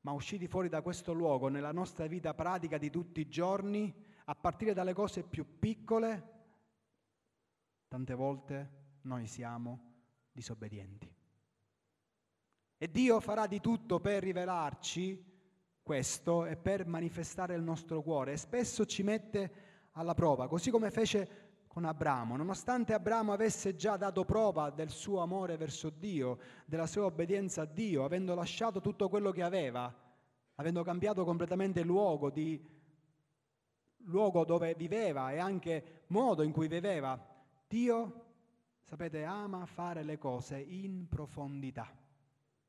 ma 0.00 0.10
usciti 0.10 0.48
fuori 0.48 0.68
da 0.68 0.82
questo 0.82 1.12
luogo 1.12 1.46
nella 1.46 1.70
nostra 1.70 2.08
vita 2.08 2.34
pratica 2.34 2.76
di 2.76 2.90
tutti 2.90 3.20
i 3.20 3.28
giorni, 3.28 3.94
a 4.24 4.34
partire 4.34 4.74
dalle 4.74 4.92
cose 4.92 5.22
più 5.22 5.60
piccole, 5.60 6.32
tante 7.86 8.14
volte 8.14 8.98
noi 9.02 9.28
siamo 9.28 9.92
disobbedienti. 10.32 11.08
E 12.76 12.90
Dio 12.90 13.20
farà 13.20 13.46
di 13.46 13.60
tutto 13.60 14.00
per 14.00 14.24
rivelarci 14.24 15.33
questo 15.84 16.46
e 16.46 16.56
per 16.56 16.86
manifestare 16.86 17.54
il 17.54 17.62
nostro 17.62 18.02
cuore 18.02 18.32
e 18.32 18.36
spesso 18.38 18.86
ci 18.86 19.02
mette 19.02 19.52
alla 19.92 20.14
prova, 20.14 20.48
così 20.48 20.70
come 20.70 20.90
fece 20.90 21.42
con 21.68 21.84
Abramo, 21.84 22.36
nonostante 22.36 22.94
Abramo 22.94 23.32
avesse 23.32 23.76
già 23.76 23.96
dato 23.96 24.24
prova 24.24 24.70
del 24.70 24.88
suo 24.88 25.20
amore 25.20 25.56
verso 25.56 25.90
Dio, 25.90 26.38
della 26.64 26.86
sua 26.86 27.04
obbedienza 27.04 27.62
a 27.62 27.66
Dio, 27.66 28.04
avendo 28.04 28.34
lasciato 28.34 28.80
tutto 28.80 29.08
quello 29.08 29.30
che 29.30 29.42
aveva, 29.42 29.92
avendo 30.54 30.82
cambiato 30.82 31.24
completamente 31.24 31.82
luogo, 31.82 32.30
di, 32.30 32.60
luogo 34.06 34.44
dove 34.44 34.74
viveva 34.74 35.32
e 35.32 35.38
anche 35.38 36.04
modo 36.08 36.42
in 36.42 36.52
cui 36.52 36.68
viveva, 36.68 37.18
Dio, 37.68 38.24
sapete, 38.84 39.24
ama 39.24 39.66
fare 39.66 40.02
le 40.02 40.16
cose 40.16 40.58
in 40.58 41.08
profondità. 41.08 41.90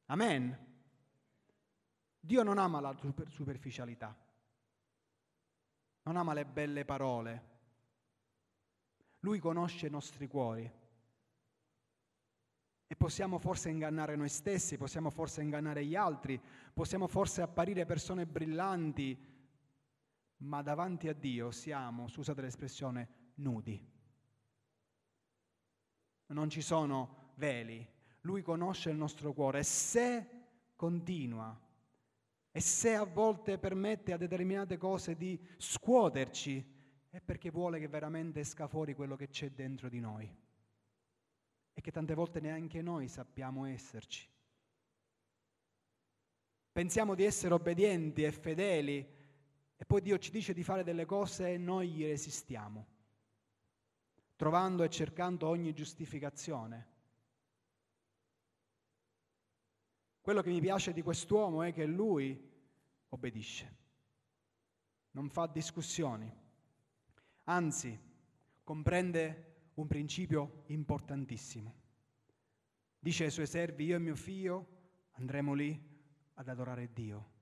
Amen. 0.07 0.73
Dio 2.25 2.43
non 2.43 2.57
ama 2.57 2.79
la 2.79 2.95
superficialità, 3.27 4.15
non 6.03 6.17
ama 6.17 6.33
le 6.33 6.45
belle 6.45 6.85
parole 6.85 7.53
lui 9.25 9.39
conosce 9.39 9.87
i 9.87 9.89
nostri 9.89 10.27
cuori. 10.27 10.71
E 12.87 12.95
possiamo 12.95 13.39
forse 13.39 13.69
ingannare 13.69 14.15
noi 14.15 14.29
stessi, 14.29 14.77
possiamo 14.77 15.09
forse 15.09 15.41
ingannare 15.41 15.83
gli 15.83 15.95
altri, 15.95 16.39
possiamo 16.71 17.07
forse 17.07 17.41
apparire 17.41 17.85
persone 17.85 18.27
brillanti, 18.27 19.17
ma 20.37 20.61
davanti 20.61 21.07
a 21.07 21.13
Dio 21.13 21.49
siamo, 21.49 22.07
scusate 22.07 22.41
l'espressione, 22.41 23.31
nudi. 23.35 23.93
Non 26.27 26.49
ci 26.51 26.61
sono 26.61 27.31
veli. 27.37 27.85
Lui 28.21 28.43
conosce 28.43 28.91
il 28.91 28.97
nostro 28.97 29.33
cuore 29.33 29.59
e 29.59 29.63
se 29.63 30.29
continua 30.75 31.59
e 32.55 32.61
se 32.61 32.95
a 32.95 33.03
volte 33.03 33.57
permette 33.57 34.13
a 34.13 34.17
determinate 34.17 34.77
cose 34.77 35.17
di 35.17 35.37
scuoterci, 35.57 36.65
è 37.09 37.19
perché 37.19 37.51
vuole 37.51 37.79
che 37.79 37.89
veramente 37.89 38.39
esca 38.39 38.65
fuori 38.65 38.93
quello 38.93 39.17
che 39.17 39.27
c'è 39.27 39.51
dentro 39.51 39.89
di 39.89 39.99
noi 39.99 40.33
e 41.73 41.81
che 41.81 41.91
tante 41.91 42.13
volte 42.13 42.39
neanche 42.39 42.81
noi 42.81 43.09
sappiamo 43.09 43.65
esserci. 43.65 44.25
Pensiamo 46.71 47.13
di 47.13 47.25
essere 47.25 47.53
obbedienti 47.53 48.23
e 48.23 48.31
fedeli 48.31 49.05
e 49.75 49.85
poi 49.85 49.99
Dio 49.99 50.17
ci 50.17 50.31
dice 50.31 50.53
di 50.53 50.63
fare 50.63 50.85
delle 50.85 51.03
cose 51.03 51.51
e 51.51 51.57
noi 51.57 51.89
gli 51.89 52.05
resistiamo, 52.05 52.87
trovando 54.37 54.83
e 54.83 54.89
cercando 54.89 55.49
ogni 55.49 55.73
giustificazione. 55.73 56.93
Quello 60.25 60.41
che 60.41 60.49
mi 60.49 60.59
piace 60.59 60.91
di 60.91 61.03
quest'uomo 61.03 61.61
è 61.61 61.71
che 61.71 61.85
lui 61.85 62.35
obbedisce, 63.09 63.75
non 65.11 65.29
fa 65.29 65.45
discussioni 65.45 66.43
anzi 67.43 67.95
comprende 68.63 69.69
un 69.75 69.85
principio 69.85 70.63
importantissimo. 70.69 71.75
Dice 72.97 73.25
ai 73.25 73.29
suoi 73.29 73.45
servi, 73.45 73.85
io 73.85 73.97
e 73.97 73.99
mio 73.99 74.15
figlio 74.15 74.67
andremo 75.11 75.53
lì 75.53 75.79
ad 76.33 76.47
adorare 76.47 76.91
Dio, 76.91 77.33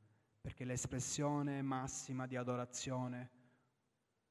perché 0.41 0.65
l'espressione 0.65 1.61
massima 1.61 2.27
di 2.27 2.35
adorazione, 2.35 3.31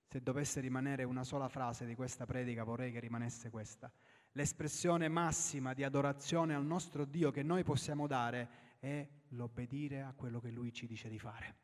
se 0.09 0.23
dovesse 0.23 0.61
rimanere 0.61 1.05
una 1.05 1.25
sola 1.25 1.49
frase 1.49 1.87
di 1.87 1.95
questa 1.95 2.27
predica, 2.27 2.65
vorrei 2.65 2.93
che 2.93 3.01
rimanesse 3.01 3.49
questa. 3.49 3.91
L'espressione 4.33 5.09
massima 5.09 5.75
di 5.75 5.85
adorazione 5.85 6.55
al 6.55 6.65
nostro 6.65 7.05
Dio 7.05 7.31
che 7.31 7.43
noi 7.43 7.63
possiamo 7.65 8.07
dare 8.07 8.77
è 8.79 9.07
l'obbedire 9.31 10.03
a 10.03 10.15
quello 10.15 10.41
che 10.41 10.51
Lui 10.51 10.73
ci 10.73 10.87
dice 10.87 11.09
di 11.09 11.19
fare. 11.19 11.57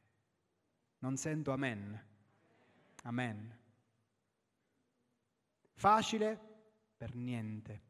Non 0.99 1.17
sento 1.17 1.53
amen. 1.53 1.99
Amen. 3.05 3.59
Facile? 5.73 6.39
Per 6.97 7.15
niente. 7.15 7.81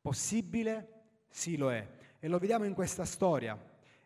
Possibile? 0.00 1.24
Sì 1.28 1.56
lo 1.56 1.72
è. 1.72 1.96
E 2.20 2.28
lo 2.28 2.38
vediamo 2.38 2.64
in 2.64 2.74
questa 2.74 3.04
storia. 3.04 3.58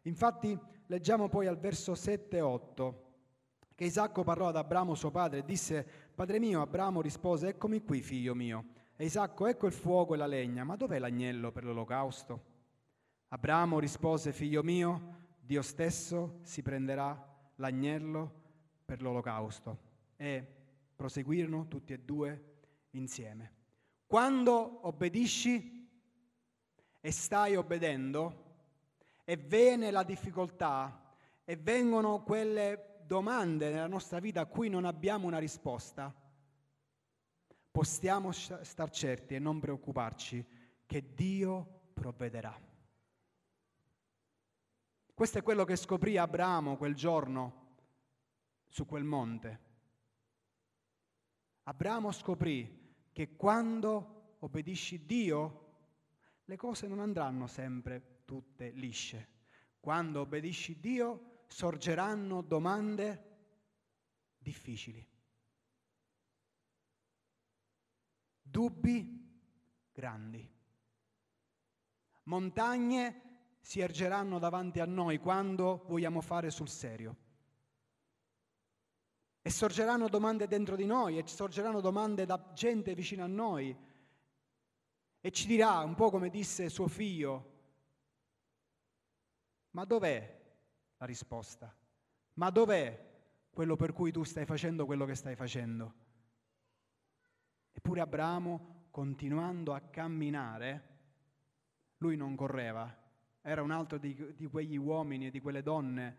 Infatti 0.02 0.58
leggiamo 0.86 1.28
poi 1.28 1.46
al 1.46 1.58
verso 1.58 1.94
7 1.94 2.36
e 2.36 2.40
8 2.40 3.10
che 3.74 3.84
Isacco 3.84 4.22
parlò 4.22 4.48
ad 4.48 4.56
Abramo 4.56 4.94
suo 4.94 5.10
padre 5.10 5.40
e 5.40 5.44
disse, 5.44 5.84
Padre 6.14 6.38
mio, 6.38 6.62
Abramo 6.62 7.00
rispose, 7.00 7.48
eccomi 7.48 7.82
qui 7.82 8.00
figlio 8.00 8.34
mio. 8.34 8.64
E 8.96 9.04
Isacco, 9.04 9.46
ecco 9.46 9.66
il 9.66 9.72
fuoco 9.72 10.14
e 10.14 10.16
la 10.16 10.26
legna, 10.26 10.64
ma 10.64 10.76
dov'è 10.76 10.98
l'agnello 10.98 11.50
per 11.50 11.64
l'olocausto? 11.64 12.50
Abramo 13.28 13.78
rispose, 13.78 14.32
figlio 14.32 14.62
mio, 14.62 15.20
Dio 15.40 15.62
stesso 15.62 16.40
si 16.42 16.62
prenderà 16.62 17.50
l'agnello 17.56 18.40
per 18.84 19.02
l'olocausto. 19.02 19.90
E 20.16 20.46
proseguirono 20.94 21.66
tutti 21.66 21.92
e 21.92 21.98
due 21.98 22.60
insieme. 22.90 23.52
Quando 24.06 24.86
obbedisci 24.86 25.88
e 27.00 27.10
stai 27.10 27.56
obbedendo 27.56 28.44
e 29.24 29.36
viene 29.36 29.90
la 29.90 30.02
difficoltà 30.02 31.14
e 31.44 31.56
vengono 31.56 32.22
quelle 32.22 33.00
domande 33.04 33.70
nella 33.70 33.88
nostra 33.88 34.20
vita 34.20 34.42
a 34.42 34.46
cui 34.46 34.68
non 34.68 34.84
abbiamo 34.84 35.26
una 35.26 35.38
risposta, 35.38 36.14
possiamo 37.72 38.30
star 38.30 38.90
certi 38.90 39.34
e 39.34 39.38
non 39.38 39.58
preoccuparci 39.58 40.46
che 40.86 41.14
Dio 41.14 41.80
provvederà. 41.94 42.54
Questo 45.14 45.38
è 45.38 45.42
quello 45.42 45.64
che 45.64 45.76
scoprì 45.76 46.16
Abramo 46.18 46.76
quel 46.76 46.94
giorno 46.94 47.60
su 48.68 48.84
quel 48.86 49.04
monte. 49.04 49.60
Abramo 51.64 52.12
scoprì 52.12 53.08
che 53.12 53.36
quando 53.36 54.36
obbedisci 54.40 55.06
Dio, 55.06 55.58
le 56.44 56.56
cose 56.56 56.86
non 56.86 57.00
andranno 57.00 57.46
sempre 57.46 58.22
tutte 58.24 58.70
lisce. 58.70 59.28
Quando 59.78 60.20
obbedisci 60.20 60.80
Dio, 60.80 61.44
sorgeranno 61.46 62.42
domande 62.42 63.30
difficili. 64.38 65.11
Dubbi 68.52 69.18
grandi. 69.92 70.48
Montagne 72.24 73.20
si 73.60 73.80
ergeranno 73.80 74.38
davanti 74.38 74.78
a 74.78 74.84
noi 74.84 75.18
quando 75.18 75.84
vogliamo 75.86 76.20
fare 76.20 76.50
sul 76.50 76.68
serio. 76.68 77.16
E 79.40 79.50
sorgeranno 79.50 80.08
domande 80.08 80.46
dentro 80.46 80.76
di 80.76 80.84
noi, 80.84 81.18
e 81.18 81.26
sorgeranno 81.26 81.80
domande 81.80 82.26
da 82.26 82.52
gente 82.54 82.94
vicino 82.94 83.24
a 83.24 83.26
noi. 83.26 83.76
E 85.20 85.30
ci 85.32 85.46
dirà, 85.46 85.78
un 85.80 85.94
po' 85.94 86.10
come 86.10 86.28
disse 86.28 86.68
suo 86.68 86.86
figlio, 86.86 87.50
ma 89.70 89.84
dov'è 89.84 90.40
la 90.98 91.06
risposta? 91.06 91.74
Ma 92.34 92.50
dov'è 92.50 93.10
quello 93.50 93.74
per 93.76 93.92
cui 93.92 94.12
tu 94.12 94.22
stai 94.22 94.44
facendo 94.44 94.86
quello 94.86 95.06
che 95.06 95.14
stai 95.14 95.34
facendo? 95.34 95.94
Eppure 97.84 98.00
Abramo, 98.00 98.86
continuando 98.92 99.74
a 99.74 99.80
camminare, 99.80 100.90
lui 101.96 102.16
non 102.16 102.36
correva, 102.36 102.96
era 103.40 103.60
un 103.60 103.72
altro 103.72 103.98
di, 103.98 104.36
di 104.36 104.46
quegli 104.46 104.76
uomini 104.76 105.26
e 105.26 105.30
di 105.32 105.40
quelle 105.40 105.64
donne 105.64 106.16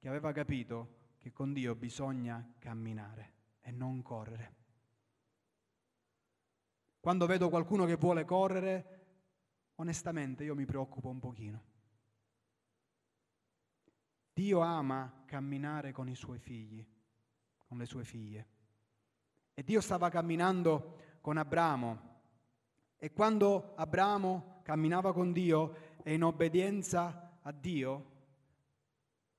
che 0.00 0.08
aveva 0.08 0.32
capito 0.32 1.14
che 1.18 1.32
con 1.32 1.52
Dio 1.52 1.76
bisogna 1.76 2.54
camminare 2.58 3.34
e 3.60 3.70
non 3.70 4.02
correre. 4.02 4.54
Quando 6.98 7.26
vedo 7.26 7.50
qualcuno 7.50 7.84
che 7.84 7.94
vuole 7.94 8.24
correre, 8.24 9.04
onestamente 9.76 10.42
io 10.42 10.56
mi 10.56 10.64
preoccupo 10.64 11.08
un 11.08 11.20
pochino. 11.20 11.64
Dio 14.32 14.58
ama 14.58 15.22
camminare 15.24 15.92
con 15.92 16.08
i 16.08 16.16
suoi 16.16 16.40
figli, 16.40 16.84
con 17.58 17.78
le 17.78 17.86
sue 17.86 18.02
figlie. 18.02 18.54
E 19.58 19.64
Dio 19.64 19.80
stava 19.80 20.10
camminando 20.10 20.98
con 21.22 21.38
Abramo 21.38 22.14
e 22.98 23.10
quando 23.10 23.72
Abramo 23.74 24.60
camminava 24.62 25.14
con 25.14 25.32
Dio 25.32 25.94
e 26.02 26.12
in 26.12 26.24
obbedienza 26.24 27.38
a 27.40 27.52
Dio, 27.52 28.12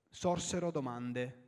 sorsero 0.09 0.71
domande 0.71 1.45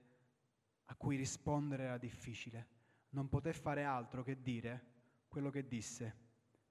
a 0.86 0.95
cui 0.95 1.15
rispondere 1.15 1.86
era 1.86 1.97
difficile. 1.97 2.67
Non 3.10 3.27
poté 3.27 3.53
fare 3.53 3.84
altro 3.84 4.21
che 4.21 4.39
dire 4.39 4.86
quello 5.27 5.49
che 5.49 5.67
disse, 5.67 6.15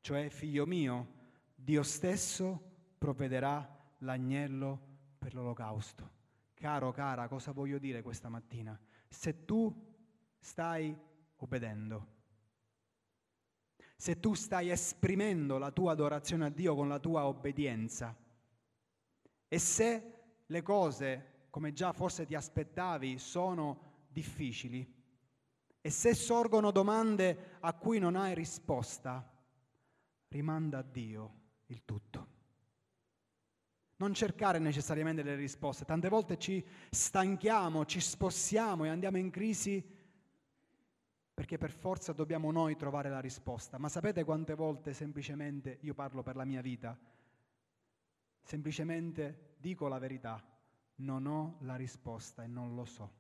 cioè 0.01 0.29
figlio 0.29 0.67
mio, 0.67 1.15
Dio 1.53 1.83
stesso 1.83 2.93
provvederà 2.97 3.95
l'agnello 3.99 4.81
per 5.19 5.35
l'olocausto. 5.35 6.11
Caro, 6.55 6.93
cara, 6.93 7.27
cosa 7.27 7.51
voglio 7.51 7.79
dire 7.79 8.03
questa 8.03 8.29
mattina? 8.29 8.79
Se 9.09 9.45
tu 9.45 9.75
stai 10.39 10.97
obbedendo. 11.39 12.17
Se 13.97 14.21
tu 14.21 14.35
stai 14.35 14.71
esprimendo 14.71 15.59
la 15.59 15.73
tua 15.73 15.93
adorazione 15.93 16.47
a 16.47 16.51
Dio 16.51 16.75
con 16.75 16.89
la 16.89 17.01
tua 17.01 17.27
obbedienza 17.27 18.17
e 19.49 19.59
se 19.59 20.13
le 20.47 20.63
cose, 20.63 21.47
come 21.51 21.73
già 21.73 21.93
forse 21.93 22.25
ti 22.25 22.35
aspettavi, 22.35 23.19
sono 23.19 24.07
difficili 24.09 24.97
e 25.81 25.91
se 25.91 26.15
sorgono 26.15 26.71
domande 26.71 27.57
a 27.61 27.73
cui 27.73 27.99
non 27.99 28.15
hai 28.15 28.35
risposta, 28.35 29.27
rimanda 30.29 30.79
a 30.79 30.83
Dio 30.83 31.41
il 31.67 31.85
tutto. 31.85 32.37
Non 33.97 34.15
cercare 34.15 34.61
necessariamente 34.61 35.23
le 35.23 35.35
risposte. 35.35 35.85
Tante 35.85 36.09
volte 36.09 36.39
ci 36.39 36.65
stanchiamo, 36.89 37.85
ci 37.85 38.01
spossiamo 38.01 38.85
e 38.85 38.91
andiamo 38.91 39.19
in 39.19 39.31
crisi 39.31 39.98
perché 41.39 41.57
per 41.57 41.71
forza 41.71 42.13
dobbiamo 42.13 42.51
noi 42.51 42.75
trovare 42.75 43.09
la 43.09 43.21
risposta. 43.21 43.79
Ma 43.79 43.89
sapete 43.89 44.25
quante 44.25 44.55
volte 44.55 44.93
semplicemente, 44.93 45.79
io 45.83 45.95
parlo 45.95 46.21
per 46.21 46.35
la 46.35 46.45
mia 46.45 46.61
vita, 46.61 46.99
semplicemente 48.43 49.55
dico 49.57 49.87
la 49.87 50.01
verità, 50.01 50.45
non 50.97 51.27
ho 51.27 51.59
la 51.61 51.77
risposta 51.77 52.43
e 52.43 52.49
non 52.49 52.75
lo 52.75 52.85
so. 52.85 53.13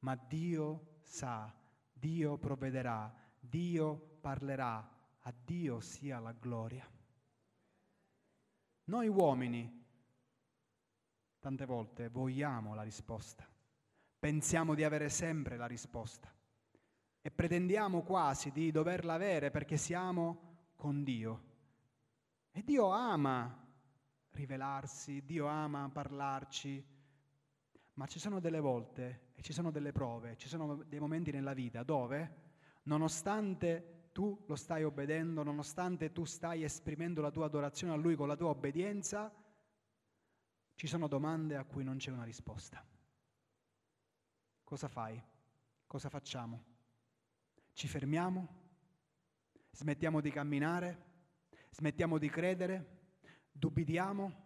Ma 0.00 0.16
Dio 0.16 0.96
sa, 1.02 1.54
Dio 1.92 2.36
provvederà, 2.36 3.14
Dio 3.38 4.18
parlerà, 4.20 4.90
a 5.20 5.32
Dio 5.44 5.78
sia 5.78 6.18
la 6.18 6.32
gloria. 6.32 6.84
Noi 8.86 9.06
uomini 9.06 9.84
tante 11.38 11.64
volte 11.64 12.08
vogliamo 12.08 12.74
la 12.74 12.82
risposta 12.82 13.53
pensiamo 14.24 14.74
di 14.74 14.82
avere 14.82 15.10
sempre 15.10 15.58
la 15.58 15.66
risposta. 15.66 16.32
E 17.20 17.30
pretendiamo 17.30 18.00
quasi 18.00 18.52
di 18.52 18.70
doverla 18.70 19.12
avere 19.12 19.50
perché 19.50 19.76
siamo 19.76 20.70
con 20.76 21.04
Dio. 21.04 21.42
E 22.50 22.64
Dio 22.64 22.88
ama 22.88 23.54
rivelarsi, 24.30 25.26
Dio 25.26 25.44
ama 25.44 25.90
parlarci, 25.92 26.82
ma 27.92 28.06
ci 28.06 28.18
sono 28.18 28.40
delle 28.40 28.60
volte 28.60 29.32
e 29.34 29.42
ci 29.42 29.52
sono 29.52 29.70
delle 29.70 29.92
prove, 29.92 30.38
ci 30.38 30.48
sono 30.48 30.76
dei 30.84 31.00
momenti 31.00 31.30
nella 31.30 31.52
vita 31.52 31.82
dove, 31.82 32.36
nonostante 32.84 34.08
tu 34.12 34.42
lo 34.46 34.56
stai 34.56 34.84
obbedendo, 34.84 35.42
nonostante 35.42 36.12
tu 36.12 36.24
stai 36.24 36.64
esprimendo 36.64 37.20
la 37.20 37.30
tua 37.30 37.44
adorazione 37.44 37.92
a 37.92 37.96
Lui 37.96 38.16
con 38.16 38.28
la 38.28 38.36
tua 38.36 38.48
obbedienza, 38.48 39.30
ci 40.76 40.86
sono 40.86 41.08
domande 41.08 41.56
a 41.56 41.64
cui 41.64 41.84
non 41.84 41.98
c'è 41.98 42.10
una 42.10 42.24
risposta 42.24 42.82
cosa 44.64 44.88
fai? 44.88 45.22
Cosa 45.86 46.08
facciamo? 46.08 46.64
Ci 47.72 47.86
fermiamo? 47.86 48.62
Smettiamo 49.70 50.20
di 50.20 50.30
camminare? 50.30 51.12
Smettiamo 51.70 52.18
di 52.18 52.28
credere? 52.28 53.02
Dubitiamo? 53.52 54.42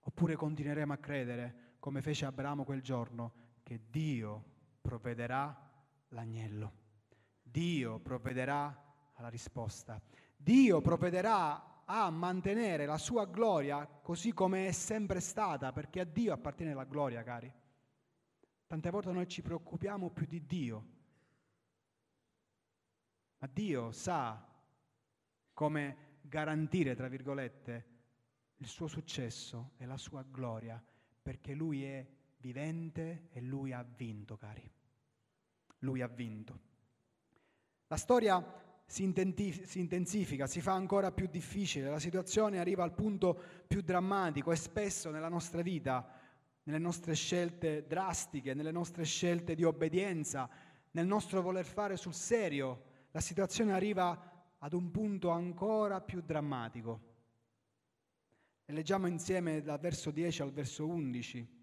Oppure 0.00 0.36
continueremo 0.36 0.92
a 0.92 0.98
credere, 0.98 1.76
come 1.78 2.02
fece 2.02 2.24
Abramo 2.24 2.64
quel 2.64 2.82
giorno, 2.82 3.32
che 3.62 3.80
Dio 3.90 4.44
provvederà 4.80 5.70
l'agnello. 6.08 6.72
Dio 7.42 7.98
provvederà 8.00 9.12
alla 9.14 9.28
risposta. 9.28 10.00
Dio 10.34 10.80
provvederà 10.80 11.82
a 11.84 12.10
mantenere 12.10 12.86
la 12.86 12.98
sua 12.98 13.26
gloria 13.26 13.86
così 13.86 14.32
come 14.32 14.68
è 14.68 14.72
sempre 14.72 15.20
stata, 15.20 15.72
perché 15.72 16.00
a 16.00 16.04
Dio 16.04 16.32
appartiene 16.32 16.74
la 16.74 16.84
gloria, 16.84 17.22
cari. 17.22 17.52
Tante 18.68 18.90
volte 18.90 19.10
noi 19.12 19.26
ci 19.26 19.40
preoccupiamo 19.40 20.10
più 20.10 20.26
di 20.26 20.44
Dio, 20.44 20.86
ma 23.38 23.48
Dio 23.50 23.92
sa 23.92 24.46
come 25.54 25.96
garantire, 26.20 26.94
tra 26.94 27.08
virgolette, 27.08 27.86
il 28.56 28.66
suo 28.66 28.86
successo 28.86 29.70
e 29.78 29.86
la 29.86 29.96
sua 29.96 30.22
gloria, 30.22 30.84
perché 31.22 31.54
Lui 31.54 31.82
è 31.82 32.06
vivente 32.36 33.28
e 33.30 33.40
Lui 33.40 33.72
ha 33.72 33.82
vinto, 33.82 34.36
cari. 34.36 34.70
Lui 35.78 36.02
ha 36.02 36.06
vinto. 36.06 36.60
La 37.86 37.96
storia 37.96 38.44
si, 38.84 39.02
intensifica, 39.02 40.46
si 40.46 40.60
fa 40.60 40.74
ancora 40.74 41.10
più 41.10 41.26
difficile, 41.26 41.88
la 41.88 41.98
situazione 41.98 42.58
arriva 42.58 42.84
al 42.84 42.92
punto 42.92 43.40
più 43.66 43.80
drammatico 43.80 44.52
e 44.52 44.56
spesso 44.56 45.10
nella 45.10 45.30
nostra 45.30 45.62
vita 45.62 46.17
nelle 46.68 46.78
nostre 46.78 47.14
scelte 47.14 47.86
drastiche, 47.86 48.52
nelle 48.52 48.70
nostre 48.70 49.02
scelte 49.04 49.54
di 49.54 49.64
obbedienza, 49.64 50.50
nel 50.90 51.06
nostro 51.06 51.40
voler 51.40 51.64
fare 51.64 51.96
sul 51.96 52.12
serio 52.12 52.82
la 53.10 53.20
situazione 53.20 53.72
arriva 53.72 54.54
ad 54.58 54.74
un 54.74 54.90
punto 54.90 55.30
ancora 55.30 56.02
più 56.02 56.20
drammatico. 56.20 57.06
E 58.66 58.72
leggiamo 58.74 59.06
insieme 59.06 59.62
dal 59.62 59.80
verso 59.80 60.10
10 60.10 60.42
al 60.42 60.52
verso 60.52 60.86
11. 60.86 61.56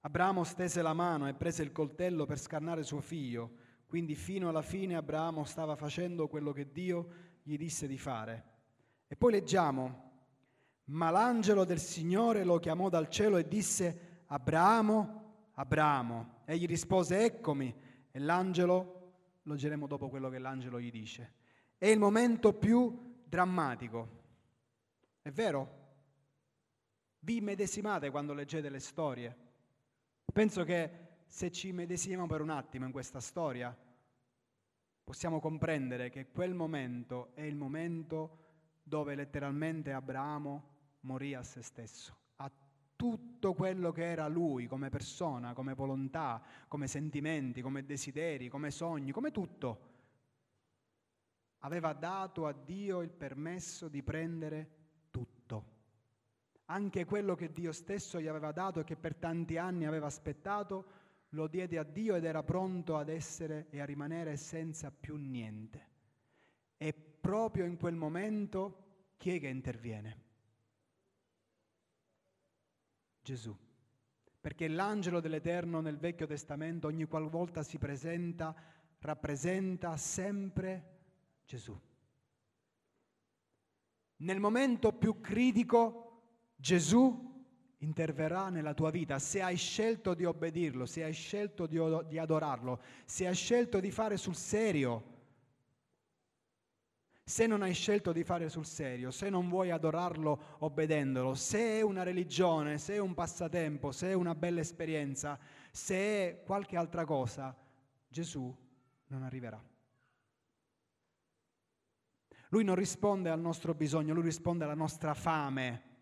Abramo 0.00 0.44
stese 0.44 0.80
la 0.80 0.94
mano 0.94 1.28
e 1.28 1.34
prese 1.34 1.62
il 1.62 1.72
coltello 1.72 2.24
per 2.24 2.38
scannare 2.38 2.84
suo 2.84 3.02
figlio, 3.02 3.56
quindi 3.84 4.14
fino 4.14 4.48
alla 4.48 4.62
fine 4.62 4.94
Abramo 4.94 5.44
stava 5.44 5.76
facendo 5.76 6.26
quello 6.26 6.52
che 6.52 6.72
Dio 6.72 7.08
gli 7.42 7.58
disse 7.58 7.86
di 7.86 7.98
fare. 7.98 8.52
E 9.06 9.14
poi 9.14 9.32
leggiamo, 9.32 10.03
ma 10.86 11.10
l'angelo 11.10 11.64
del 11.64 11.80
Signore 11.80 12.44
lo 12.44 12.58
chiamò 12.58 12.88
dal 12.88 13.08
cielo 13.08 13.38
e 13.38 13.48
disse, 13.48 14.22
Abramo, 14.26 15.22
Abramo. 15.54 16.42
Egli 16.44 16.66
rispose, 16.66 17.24
eccomi. 17.24 17.74
E 18.10 18.18
l'angelo, 18.18 19.12
lo 19.42 19.52
leggeremo 19.52 19.86
dopo 19.86 20.08
quello 20.08 20.28
che 20.28 20.38
l'angelo 20.38 20.80
gli 20.80 20.90
dice. 20.90 21.32
È 21.78 21.86
il 21.86 21.98
momento 21.98 22.52
più 22.52 23.22
drammatico. 23.24 24.22
È 25.22 25.30
vero? 25.30 25.82
Vi 27.20 27.40
medesimate 27.40 28.10
quando 28.10 28.34
leggete 28.34 28.68
le 28.68 28.80
storie. 28.80 29.36
Penso 30.30 30.64
che 30.64 31.02
se 31.26 31.50
ci 31.50 31.72
medesimiamo 31.72 32.26
per 32.26 32.42
un 32.42 32.50
attimo 32.50 32.84
in 32.84 32.92
questa 32.92 33.20
storia, 33.20 33.74
possiamo 35.02 35.40
comprendere 35.40 36.10
che 36.10 36.30
quel 36.30 36.54
momento 36.54 37.30
è 37.34 37.42
il 37.42 37.56
momento 37.56 38.42
dove 38.82 39.14
letteralmente 39.14 39.92
Abramo 39.92 40.72
morì 41.04 41.34
a 41.34 41.42
se 41.42 41.62
stesso, 41.62 42.16
a 42.36 42.50
tutto 42.96 43.54
quello 43.54 43.92
che 43.92 44.04
era 44.04 44.28
lui 44.28 44.66
come 44.66 44.88
persona, 44.88 45.52
come 45.52 45.74
volontà, 45.74 46.42
come 46.68 46.86
sentimenti, 46.86 47.62
come 47.62 47.84
desideri, 47.84 48.48
come 48.48 48.70
sogni, 48.70 49.12
come 49.12 49.30
tutto. 49.30 49.92
Aveva 51.58 51.92
dato 51.92 52.46
a 52.46 52.52
Dio 52.52 53.00
il 53.00 53.10
permesso 53.10 53.88
di 53.88 54.02
prendere 54.02 54.70
tutto. 55.10 55.72
Anche 56.66 57.04
quello 57.04 57.34
che 57.34 57.52
Dio 57.52 57.72
stesso 57.72 58.20
gli 58.20 58.26
aveva 58.26 58.52
dato 58.52 58.80
e 58.80 58.84
che 58.84 58.96
per 58.96 59.14
tanti 59.14 59.56
anni 59.56 59.86
aveva 59.86 60.06
aspettato, 60.06 61.02
lo 61.30 61.46
diede 61.46 61.78
a 61.78 61.82
Dio 61.82 62.14
ed 62.14 62.24
era 62.24 62.42
pronto 62.42 62.96
ad 62.96 63.08
essere 63.08 63.66
e 63.70 63.80
a 63.80 63.84
rimanere 63.84 64.36
senza 64.36 64.90
più 64.90 65.16
niente. 65.16 65.92
E 66.76 66.92
proprio 66.92 67.64
in 67.64 67.76
quel 67.76 67.96
momento 67.96 68.82
chi 69.16 69.36
è 69.36 69.40
che 69.40 69.48
interviene? 69.48 70.23
Gesù. 73.24 73.56
Perché 74.38 74.68
l'angelo 74.68 75.20
dell'Eterno 75.20 75.80
nel 75.80 75.96
Vecchio 75.96 76.26
Testamento 76.26 76.86
ogni 76.86 77.06
qualvolta 77.06 77.62
si 77.62 77.78
presenta, 77.78 78.54
rappresenta 79.00 79.96
sempre 79.96 80.98
Gesù. 81.46 81.76
Nel 84.16 84.38
momento 84.38 84.92
più 84.92 85.20
critico 85.20 86.22
Gesù 86.54 87.32
interverrà 87.78 88.50
nella 88.50 88.74
tua 88.74 88.90
vita 88.90 89.18
se 89.18 89.40
hai 89.40 89.56
scelto 89.56 90.12
di 90.14 90.24
obbedirlo, 90.24 90.84
se 90.84 91.02
hai 91.04 91.12
scelto 91.12 91.66
di, 91.66 92.18
adorarlo, 92.18 92.80
se 93.06 93.26
hai 93.26 93.34
scelto 93.34 93.80
di 93.80 93.90
fare 93.90 94.18
sul 94.18 94.36
serio. 94.36 95.12
Se 97.26 97.46
non 97.46 97.62
hai 97.62 97.72
scelto 97.72 98.12
di 98.12 98.22
fare 98.22 98.50
sul 98.50 98.66
serio, 98.66 99.10
se 99.10 99.30
non 99.30 99.48
vuoi 99.48 99.70
adorarlo 99.70 100.56
obbedendolo, 100.58 101.34
se 101.34 101.78
è 101.78 101.80
una 101.80 102.02
religione, 102.02 102.76
se 102.76 102.94
è 102.94 102.98
un 102.98 103.14
passatempo, 103.14 103.92
se 103.92 104.10
è 104.10 104.12
una 104.12 104.34
bella 104.34 104.60
esperienza, 104.60 105.38
se 105.70 105.96
è 105.96 106.42
qualche 106.44 106.76
altra 106.76 107.06
cosa, 107.06 107.56
Gesù 108.06 108.54
non 109.06 109.22
arriverà. 109.22 109.62
Lui 112.50 112.62
non 112.62 112.74
risponde 112.74 113.30
al 113.30 113.40
nostro 113.40 113.72
bisogno, 113.72 114.12
lui 114.12 114.24
risponde 114.24 114.64
alla 114.64 114.74
nostra 114.74 115.14
fame. 115.14 115.92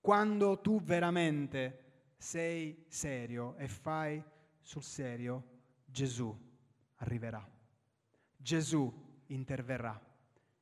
Quando 0.00 0.60
tu 0.60 0.82
veramente 0.82 2.14
sei 2.16 2.84
serio 2.88 3.54
e 3.56 3.68
fai 3.68 4.22
sul 4.60 4.82
serio, 4.82 5.44
Gesù 5.84 6.48
arriverà. 7.00 7.46
Gesù 8.36 9.22
interverrà. 9.26 10.00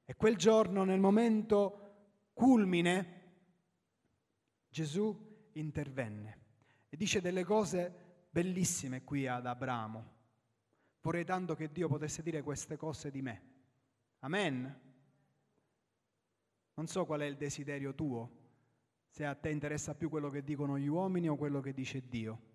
E 0.04 0.16
quel 0.16 0.36
giorno, 0.36 0.84
nel 0.84 1.00
momento 1.00 2.30
culmine, 2.32 3.16
Gesù 4.68 5.48
intervenne 5.52 6.38
e 6.88 6.96
dice 6.96 7.20
delle 7.20 7.44
cose 7.44 8.26
bellissime 8.30 9.04
qui 9.04 9.26
ad 9.26 9.46
Abramo. 9.46 10.16
Vorrei 11.00 11.24
tanto 11.24 11.54
che 11.54 11.70
Dio 11.70 11.88
potesse 11.88 12.22
dire 12.22 12.42
queste 12.42 12.76
cose 12.76 13.10
di 13.10 13.22
me. 13.22 13.42
Amen. 14.20 14.80
Non 16.74 16.86
so 16.86 17.04
qual 17.04 17.20
è 17.20 17.24
il 17.24 17.36
desiderio 17.36 17.94
tuo, 17.94 18.30
se 19.08 19.24
a 19.24 19.34
te 19.34 19.50
interessa 19.50 19.94
più 19.94 20.08
quello 20.08 20.30
che 20.30 20.44
dicono 20.44 20.78
gli 20.78 20.86
uomini 20.86 21.28
o 21.28 21.36
quello 21.36 21.60
che 21.60 21.72
dice 21.72 22.08
Dio. 22.08 22.47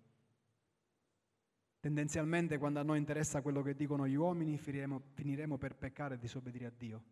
Tendenzialmente 1.84 2.56
quando 2.56 2.80
a 2.80 2.82
noi 2.82 2.96
interessa 2.96 3.42
quello 3.42 3.60
che 3.60 3.74
dicono 3.74 4.08
gli 4.08 4.14
uomini 4.14 4.56
finiremo, 4.56 5.02
finiremo 5.12 5.58
per 5.58 5.76
peccare 5.76 6.14
e 6.14 6.18
disobbedire 6.18 6.64
a 6.64 6.72
Dio. 6.74 7.04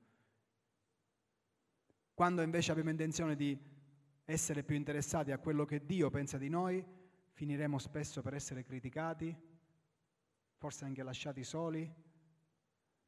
Quando 2.14 2.40
invece 2.40 2.70
abbiamo 2.70 2.88
intenzione 2.88 3.36
di 3.36 3.54
essere 4.24 4.62
più 4.62 4.74
interessati 4.74 5.30
a 5.30 5.36
quello 5.36 5.66
che 5.66 5.84
Dio 5.84 6.08
pensa 6.08 6.38
di 6.38 6.48
noi, 6.48 6.82
finiremo 7.32 7.76
spesso 7.76 8.22
per 8.22 8.32
essere 8.32 8.64
criticati, 8.64 9.36
forse 10.56 10.86
anche 10.86 11.02
lasciati 11.02 11.44
soli, 11.44 11.94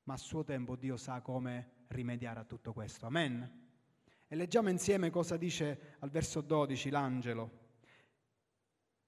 ma 0.03 0.13
a 0.13 0.19
suo 0.19 0.45
tempo 0.45 0.77
Dio 0.77 0.99
sa 0.99 1.23
come 1.23 1.87
rimediare 1.87 2.41
a 2.41 2.45
tutto 2.45 2.75
questo. 2.75 3.07
Amen. 3.07 3.69
E 4.29 4.37
leggiamo 4.37 4.69
insieme 4.69 5.09
cosa 5.09 5.39
dice 5.39 5.97
al 6.01 6.11
verso 6.11 6.43
12 6.43 6.91
l'angelo. 6.91 7.64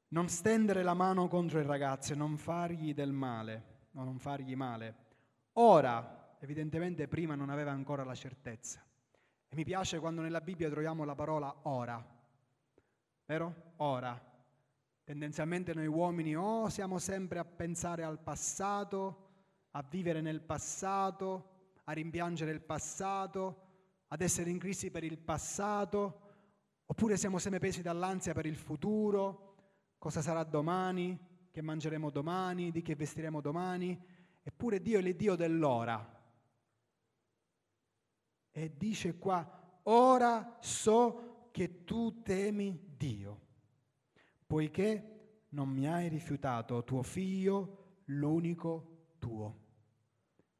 Non 0.09 0.29
stendere 0.29 0.83
la 0.83 0.95
mano 0.95 1.27
contro 1.27 1.59
il 1.59 1.65
ragazzo 1.65 2.13
e 2.13 2.17
non 2.17 2.37
fargli 2.37 2.95
del 2.95 3.13
male, 3.13 3.89
o 3.95 4.05
non 4.05 4.19
fargli 4.19 4.55
male. 4.55 4.95
Ora, 5.55 6.37
evidentemente 6.39 7.09
prima 7.09 7.35
non 7.35 7.51
aveva 7.51 7.73
ancora 7.73 8.05
la 8.05 8.15
certezza. 8.15 8.81
E 9.49 9.57
mi 9.57 9.65
piace 9.65 9.99
quando 9.99 10.23
nella 10.23 10.41
Bibbia 10.41 10.71
troviamo 10.71 11.05
la 11.05 11.15
parola 11.15 11.55
ora. 11.63 12.05
Vero? 13.25 13.73
Ora. 13.77 14.35
Tendenzialmente 15.03 15.73
noi 15.73 15.87
uomini 15.87 16.37
o 16.37 16.43
oh, 16.43 16.69
siamo 16.69 16.99
sempre 16.99 17.39
a 17.39 17.45
pensare 17.45 18.03
al 18.03 18.19
passato, 18.21 19.29
a 19.71 19.85
vivere 19.89 20.21
nel 20.21 20.41
passato, 20.41 21.73
a 21.85 21.93
rimpiangere 21.93 22.51
il 22.51 22.61
passato, 22.61 23.67
ad 24.09 24.21
essere 24.21 24.51
in 24.51 24.59
crisi 24.59 24.91
per 24.91 25.05
il 25.05 25.19
passato, 25.19 26.21
oppure 26.87 27.17
siamo 27.17 27.39
sempre 27.39 27.61
pesi 27.61 27.83
dall'ansia 27.83 28.35
per 28.35 28.47
il 28.47 28.57
futuro, 28.57 29.46
cosa 29.99 30.23
sarà 30.23 30.45
domani, 30.45 31.19
che 31.51 31.63
mangeremo 31.63 32.11
domani, 32.11 32.71
di 32.71 32.83
che 32.83 32.95
vestiremo 32.95 33.41
domani, 33.41 33.99
eppure 34.43 34.81
Dio 34.81 34.99
è 34.99 35.03
l'Iddio 35.03 35.37
dell'ora. 35.37 36.15
E 38.51 38.77
dice 38.77 39.17
qua, 39.19 39.81
ora 39.85 40.59
so 40.61 41.49
che 41.51 41.85
tu 41.85 42.23
temi 42.23 42.95
Dio, 42.97 43.41
poiché 44.47 45.45
non 45.51 45.69
mi 45.69 45.89
hai 45.89 46.09
rifiutato 46.09 46.85
tuo 46.85 47.03
figlio, 47.03 48.01
l'unico 48.07 49.15
tuo. 49.19 49.65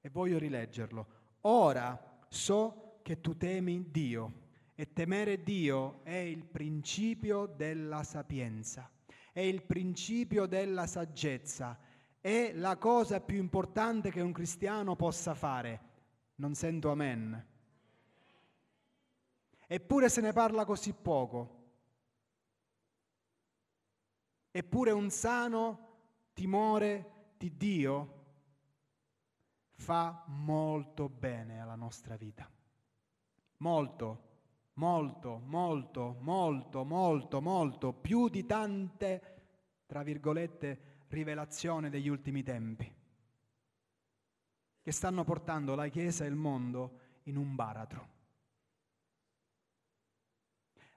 E 0.01 0.09
voglio 0.09 0.39
rileggerlo. 0.39 1.07
Ora 1.43 2.25
so 2.29 3.01
che 3.03 3.21
tu 3.21 3.37
temi 3.37 3.91
Dio. 3.91 4.45
E 4.75 4.93
temere 4.93 5.43
Dio 5.43 6.05
è 6.05 6.17
il 6.17 6.45
principio 6.45 7.47
della 7.47 8.03
sapienza, 8.03 8.91
è 9.37 9.41
il 9.41 9.65
principio 9.65 10.47
della 10.47 10.87
saggezza, 10.87 11.79
è 12.23 12.53
la 12.55 12.79
cosa 12.79 13.21
più 13.21 13.37
importante 13.37 14.11
che 14.11 14.23
un 14.23 14.33
cristiano 14.33 14.97
possa 14.97 15.35
fare. 15.35 15.81
Non 16.37 16.55
sento 16.55 16.91
amen. 16.91 17.47
Eppure 19.67 20.09
se 20.09 20.23
ne 20.23 20.33
parla 20.33 20.65
così 20.65 20.95
poco. 20.95 21.65
Eppure 24.51 24.91
un 24.93 25.11
sano 25.11 25.89
timore 26.33 27.35
di 27.37 27.59
Dio 27.59 28.25
fa 29.75 30.25
molto 30.29 31.11
bene 31.11 31.61
alla 31.61 31.77
nostra 31.77 32.17
vita. 32.17 32.51
Molto, 33.59 34.26
molto, 34.77 35.39
molto, 35.45 36.17
molto, 36.21 36.85
molto, 36.85 37.41
molto, 37.41 37.93
più 37.93 38.29
di 38.29 38.45
tante, 38.45 39.83
tra 39.87 40.03
virgolette, 40.03 41.05
rivelazioni 41.09 41.89
degli 41.89 42.09
ultimi 42.09 42.43
tempi, 42.43 42.93
che 44.83 44.93
stanno 44.93 45.25
portando 45.25 45.75
la 45.75 45.89
Chiesa 45.89 46.25
e 46.25 46.29
il 46.29 46.35
mondo 46.35 47.01
in 47.25 47.37
un 47.37 47.55
baratro. 47.55 48.15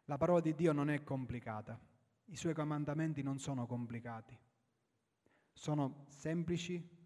La 0.06 0.18
parola 0.18 0.42
di 0.42 0.56
Dio 0.56 0.72
non 0.72 0.90
è 0.90 1.04
complicata, 1.04 1.80
I 2.26 2.36
suoi 2.36 2.54
comandamenti 2.54 3.22
non 3.22 3.40
sono 3.40 3.66
complicati, 3.66 4.38
sono 5.54 6.06
semplici 6.10 6.98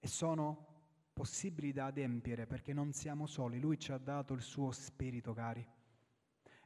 e 0.00 0.06
sono 0.06 0.67
possibili 1.18 1.72
da 1.72 1.86
adempiere 1.86 2.46
perché 2.46 2.72
non 2.72 2.92
siamo 2.92 3.26
soli, 3.26 3.58
Lui 3.58 3.76
ci 3.76 3.90
ha 3.90 3.98
dato 3.98 4.34
il 4.34 4.40
suo 4.40 4.70
Spirito, 4.70 5.34
cari. 5.34 5.66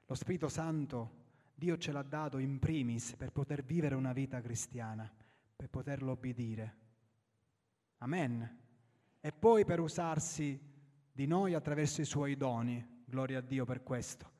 Lo 0.05 0.15
Spirito 0.15 0.51
Santo 0.51 1.21
Dio 1.55 1.79
ce 1.79 1.91
l'ha 1.91 2.03
dato 2.03 2.37
in 2.37 2.59
primis 2.59 3.15
per 3.17 3.33
poter 3.33 3.63
vivere 3.63 3.95
una 3.95 4.13
vita 4.13 4.43
cristiana, 4.43 5.11
per 5.57 5.71
poterlo 5.71 6.13
obbedire. 6.13 6.77
Amen. 7.99 8.59
E 9.21 9.33
poi 9.33 9.65
per 9.65 9.81
usarsi 9.81 10.61
di 11.11 11.27
noi 11.27 11.55
attraverso 11.55 12.03
i 12.03 12.05
suoi 12.05 12.37
doni. 12.37 13.05
Gloria 13.07 13.39
a 13.39 13.43
Dio 13.43 13.65
per 13.65 13.83
questo. 13.83 14.31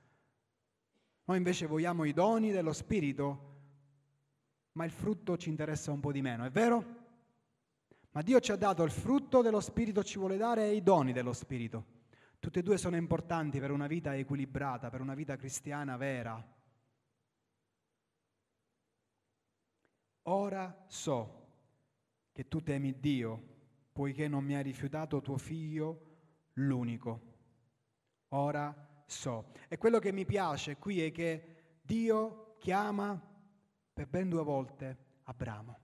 Noi 1.25 1.39
invece 1.39 1.67
vogliamo 1.67 2.05
i 2.05 2.13
doni 2.13 2.51
dello 2.51 2.75
Spirito, 2.75 3.61
ma 4.73 4.85
il 4.85 4.91
frutto 4.91 5.39
ci 5.39 5.49
interessa 5.49 5.91
un 5.91 6.01
po' 6.01 6.13
di 6.13 6.21
meno, 6.21 6.45
è 6.45 6.51
vero? 6.51 7.02
Ma 8.13 8.23
Dio 8.23 8.41
ci 8.41 8.53
ha 8.53 8.57
dato 8.57 8.83
il 8.83 8.91
frutto 8.91 9.41
dello 9.41 9.61
Spirito, 9.61 10.05
ci 10.05 10.19
vuole 10.19 10.37
dare 10.37 10.71
i 10.71 10.83
doni 10.83 11.13
dello 11.13 11.33
Spirito. 11.33 12.01
Tutte 12.39 12.59
e 12.59 12.63
due 12.63 12.77
sono 12.77 12.97
importanti 12.97 13.59
per 13.59 13.71
una 13.71 13.87
vita 13.87 14.15
equilibrata, 14.15 14.91
per 14.91 15.01
una 15.01 15.15
vita 15.15 15.37
cristiana 15.37 15.97
vera. 15.97 16.45
Ora 20.25 20.85
so 20.89 21.41
che 22.33 22.49
tu 22.49 22.63
temi 22.63 22.99
Dio, 23.01 23.43
poiché 23.93 24.29
non 24.29 24.45
mi 24.45 24.57
hai 24.57 24.63
rifiutato 24.63 25.21
tuo 25.23 25.39
figlio 25.39 26.11
l'unico. 26.55 27.21
Ora 28.29 29.05
so. 29.07 29.53
E 29.69 29.79
quello 29.79 29.99
che 29.99 30.13
mi 30.13 30.27
piace 30.27 30.77
qui 30.77 31.03
è 31.03 31.11
che 31.13 31.79
Dio 31.81 32.57
chiama 32.59 33.21
per 33.93 34.07
ben 34.07 34.29
due 34.29 34.43
volte 34.43 34.99
Abramo. 35.25 35.79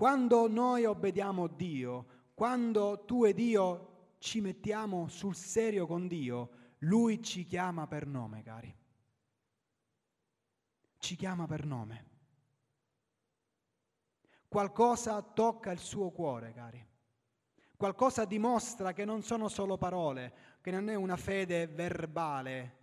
Quando 0.00 0.48
noi 0.48 0.86
obbediamo 0.86 1.46
Dio, 1.46 2.06
quando 2.32 3.04
tu 3.04 3.26
ed 3.26 3.38
io 3.38 4.14
ci 4.16 4.40
mettiamo 4.40 5.08
sul 5.08 5.34
serio 5.34 5.86
con 5.86 6.08
Dio, 6.08 6.52
Lui 6.78 7.22
ci 7.22 7.44
chiama 7.44 7.86
per 7.86 8.06
nome, 8.06 8.42
cari. 8.42 8.74
Ci 10.96 11.16
chiama 11.16 11.46
per 11.46 11.66
nome. 11.66 12.08
Qualcosa 14.48 15.20
tocca 15.20 15.70
il 15.70 15.80
suo 15.80 16.10
cuore, 16.10 16.54
cari. 16.54 16.82
Qualcosa 17.76 18.24
dimostra 18.24 18.94
che 18.94 19.04
non 19.04 19.20
sono 19.20 19.48
solo 19.48 19.76
parole, 19.76 20.32
che 20.62 20.70
non 20.70 20.88
è 20.88 20.94
una 20.94 21.18
fede 21.18 21.66
verbale, 21.66 22.78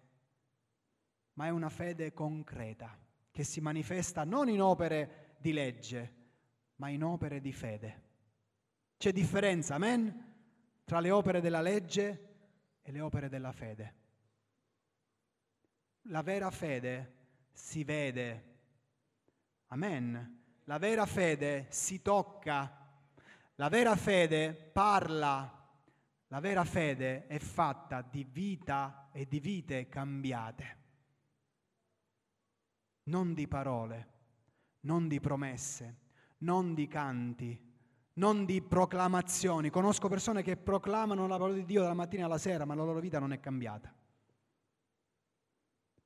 ma 1.34 1.48
è 1.48 1.50
una 1.50 1.70
fede 1.70 2.14
concreta, 2.14 2.96
che 3.32 3.44
si 3.44 3.60
manifesta 3.60 4.24
non 4.24 4.50
in 4.50 4.62
opere 4.62 5.36
di 5.40 5.52
legge, 5.52 6.18
ma 6.78 6.90
in 6.90 7.04
opere 7.04 7.40
di 7.40 7.54
fede. 7.54 8.06
C'è 8.98 9.12
differenza, 9.12 9.76
amen, 9.76 10.36
tra 10.84 11.00
le 11.00 11.12
opere 11.12 11.42
della 11.42 11.62
legge 11.62 12.36
e 12.82 12.92
le 12.92 13.02
opere 13.02 13.30
della 13.30 13.52
fede. 13.52 13.96
La 16.10 16.22
vera 16.22 16.50
fede 16.50 17.16
si 17.52 17.84
vede, 17.84 18.58
amen. 19.68 20.36
La 20.64 20.78
vera 20.78 21.06
fede 21.06 21.68
si 21.70 22.02
tocca, 22.02 22.88
la 23.56 23.70
vera 23.70 23.96
fede 23.96 24.54
parla, 24.54 25.58
la 26.28 26.40
vera 26.40 26.66
fede 26.66 27.28
è 27.28 27.40
fatta 27.40 28.02
di 28.02 28.24
vita 28.24 29.10
e 29.12 29.28
di 29.28 29.40
vite 29.40 29.88
cambiate, 29.88 30.78
non 33.04 33.34
di 33.34 33.48
parole, 33.48 34.14
non 34.82 35.08
di 35.08 35.20
promesse, 35.20 36.07
non 36.40 36.74
di 36.74 36.88
canti, 36.88 37.60
non 38.14 38.46
di 38.46 38.62
proclamazioni. 38.62 39.70
Conosco 39.70 40.08
persone 40.08 40.44
che 40.44 40.58
proclamano 40.58 41.28
la 41.28 41.38
parola 41.38 41.56
di 41.56 41.66
Dio 41.66 41.82
dalla 41.82 41.94
mattina 41.94 42.26
alla 42.26 42.38
sera, 42.38 42.66
ma 42.66 42.76
la 42.76 42.84
loro 42.84 43.00
vita 43.00 43.20
non 43.20 43.32
è 43.32 43.40
cambiata. 43.40 43.94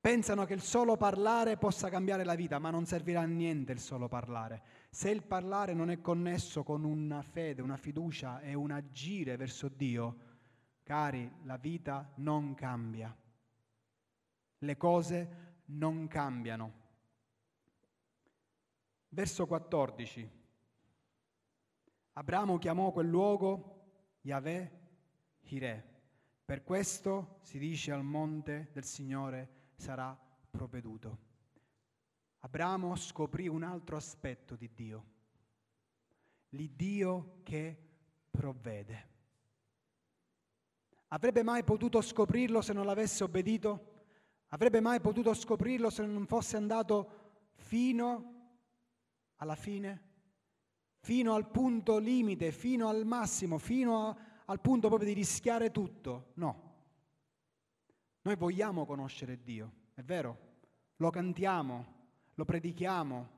Pensano 0.02 0.46
che 0.46 0.56
il 0.56 0.62
solo 0.62 0.98
parlare 0.98 1.58
possa 1.58 1.88
cambiare 1.88 2.24
la 2.24 2.34
vita, 2.34 2.58
ma 2.58 2.72
non 2.72 2.86
servirà 2.86 3.22
a 3.22 3.26
niente 3.26 3.72
il 3.72 3.80
solo 3.80 4.08
parlare. 4.08 4.64
Se 4.90 5.12
il 5.12 5.22
parlare 5.22 5.76
non 5.76 5.92
è 5.92 6.02
connesso 6.02 6.64
con 6.64 6.84
una 6.84 7.22
fede, 7.22 7.62
una 7.62 7.78
fiducia 7.78 8.40
e 8.40 8.56
un 8.56 8.72
agire 8.72 9.36
verso 9.36 9.68
Dio, 9.68 10.18
cari, 10.82 11.32
la 11.44 11.58
vita 11.58 12.12
non 12.16 12.56
cambia. 12.56 13.16
Le 14.58 14.78
cose 14.78 15.60
non 15.66 16.08
cambiano. 16.08 16.81
Verso 19.14 19.46
14. 19.46 20.30
Abramo 22.14 22.58
chiamò 22.58 22.94
quel 22.94 23.10
luogo 23.10 23.90
Yahweh 24.22 24.80
Hireh. 25.42 25.84
Per 26.46 26.64
questo 26.64 27.40
si 27.42 27.60
dice 27.60 27.92
al 27.92 28.06
monte 28.06 28.70
del 28.72 28.86
Signore 28.86 29.74
sarà 29.76 30.18
provveduto. 30.50 31.18
Abramo 32.40 32.96
scoprì 32.96 33.50
un 33.50 33.64
altro 33.64 33.98
aspetto 33.98 34.56
di 34.56 34.70
Dio, 34.74 35.06
l'Iddio 36.50 37.42
che 37.44 37.78
provvede. 38.32 39.10
Avrebbe 41.10 41.44
mai 41.44 41.66
potuto 41.66 42.00
scoprirlo 42.00 42.62
se 42.62 42.72
non 42.72 42.86
l'avesse 42.86 43.26
obbedito? 43.26 43.90
Avrebbe 44.48 44.80
mai 44.80 45.02
potuto 45.02 45.34
scoprirlo 45.34 45.90
se 45.90 46.06
non 46.06 46.26
fosse 46.26 46.56
andato 46.56 47.20
fino 47.56 48.41
alla 49.42 49.56
fine? 49.56 50.10
Fino 51.00 51.34
al 51.34 51.50
punto 51.50 51.98
limite, 51.98 52.52
fino 52.52 52.88
al 52.88 53.06
massimo, 53.06 53.58
fino 53.58 54.08
a, 54.08 54.18
al 54.46 54.62
punto 54.62 54.88
proprio 54.88 55.08
di 55.08 55.16
rischiare 55.16 55.72
tutto? 55.72 56.32
No. 56.36 56.70
Noi 58.22 58.36
vogliamo 58.36 58.86
conoscere 58.86 59.42
Dio, 59.42 59.72
è 59.96 60.04
vero? 60.04 60.50
Lo 60.98 61.10
cantiamo, 61.10 61.86
lo 62.36 62.46
predichiamo, 62.46 63.30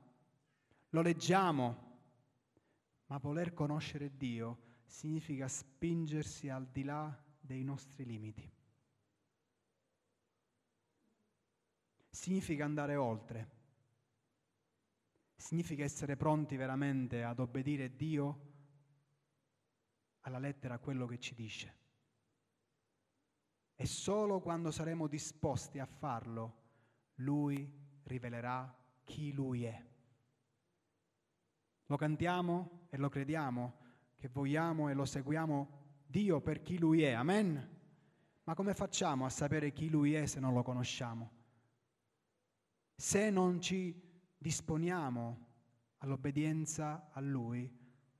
lo 0.90 1.00
leggiamo, 1.00 1.92
ma 3.06 3.16
voler 3.16 3.54
conoscere 3.54 4.14
Dio 4.14 4.58
significa 4.84 5.48
spingersi 5.48 6.50
al 6.50 6.66
di 6.66 6.84
là 6.84 7.18
dei 7.40 7.64
nostri 7.64 8.04
limiti. 8.04 8.52
Significa 12.10 12.66
andare 12.66 12.96
oltre. 12.96 13.62
Significa 15.44 15.84
essere 15.84 16.16
pronti 16.16 16.56
veramente 16.56 17.22
ad 17.22 17.38
obbedire 17.38 17.94
Dio 17.96 18.52
alla 20.20 20.38
lettera 20.38 20.76
a 20.76 20.78
quello 20.78 21.04
che 21.04 21.18
ci 21.18 21.34
dice. 21.34 21.74
E 23.74 23.84
solo 23.84 24.40
quando 24.40 24.70
saremo 24.70 25.06
disposti 25.06 25.78
a 25.78 25.84
farlo, 25.84 26.62
Lui 27.16 27.70
rivelerà 28.04 28.74
chi 29.04 29.34
Lui 29.34 29.64
è. 29.64 29.86
Lo 31.88 31.96
cantiamo 31.98 32.86
e 32.88 32.96
lo 32.96 33.10
crediamo, 33.10 33.80
che 34.16 34.28
vogliamo 34.28 34.88
e 34.88 34.94
lo 34.94 35.04
seguiamo 35.04 36.04
Dio 36.06 36.40
per 36.40 36.62
chi 36.62 36.78
Lui 36.78 37.02
è. 37.02 37.12
Amen. 37.12 37.80
Ma 38.44 38.54
come 38.54 38.72
facciamo 38.72 39.26
a 39.26 39.28
sapere 39.28 39.74
chi 39.74 39.90
Lui 39.90 40.14
è 40.14 40.24
se 40.24 40.40
non 40.40 40.54
lo 40.54 40.62
conosciamo? 40.62 41.30
Se 42.96 43.28
non 43.28 43.60
ci 43.60 44.03
disponiamo 44.44 45.46
all'obbedienza 46.00 47.08
a 47.12 47.20
Lui, 47.20 47.66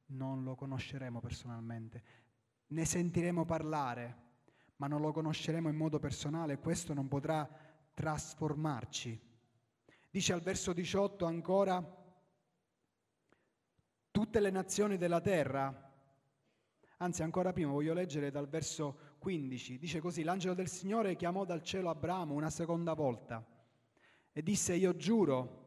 non 0.06 0.42
lo 0.42 0.54
conosceremo 0.54 1.20
personalmente. 1.20 2.02
Ne 2.68 2.87
sentiremo 2.87 3.44
parlare, 3.44 4.22
ma 4.76 4.87
non 4.87 5.02
lo 5.02 5.12
conosceremo 5.12 5.68
in 5.68 5.76
modo 5.76 5.98
personale, 5.98 6.58
questo 6.60 6.94
non 6.94 7.08
potrà 7.08 7.46
trasformarci. 7.92 9.20
Dice 10.08 10.32
al 10.32 10.40
verso 10.40 10.72
18 10.72 11.26
ancora, 11.26 12.02
tutte 14.10 14.40
le 14.40 14.50
nazioni 14.50 14.96
della 14.96 15.20
terra, 15.20 15.92
anzi 16.98 17.22
ancora 17.22 17.52
prima 17.52 17.70
voglio 17.70 17.92
leggere 17.92 18.30
dal 18.30 18.48
verso 18.48 19.16
15, 19.18 19.76
dice 19.78 20.00
così, 20.00 20.22
l'angelo 20.22 20.54
del 20.54 20.68
Signore 20.68 21.16
chiamò 21.16 21.44
dal 21.44 21.62
cielo 21.62 21.90
Abramo 21.90 22.32
una 22.32 22.48
seconda 22.48 22.94
volta 22.94 23.46
e 24.32 24.42
disse, 24.42 24.74
io 24.74 24.96
giuro 24.96 25.63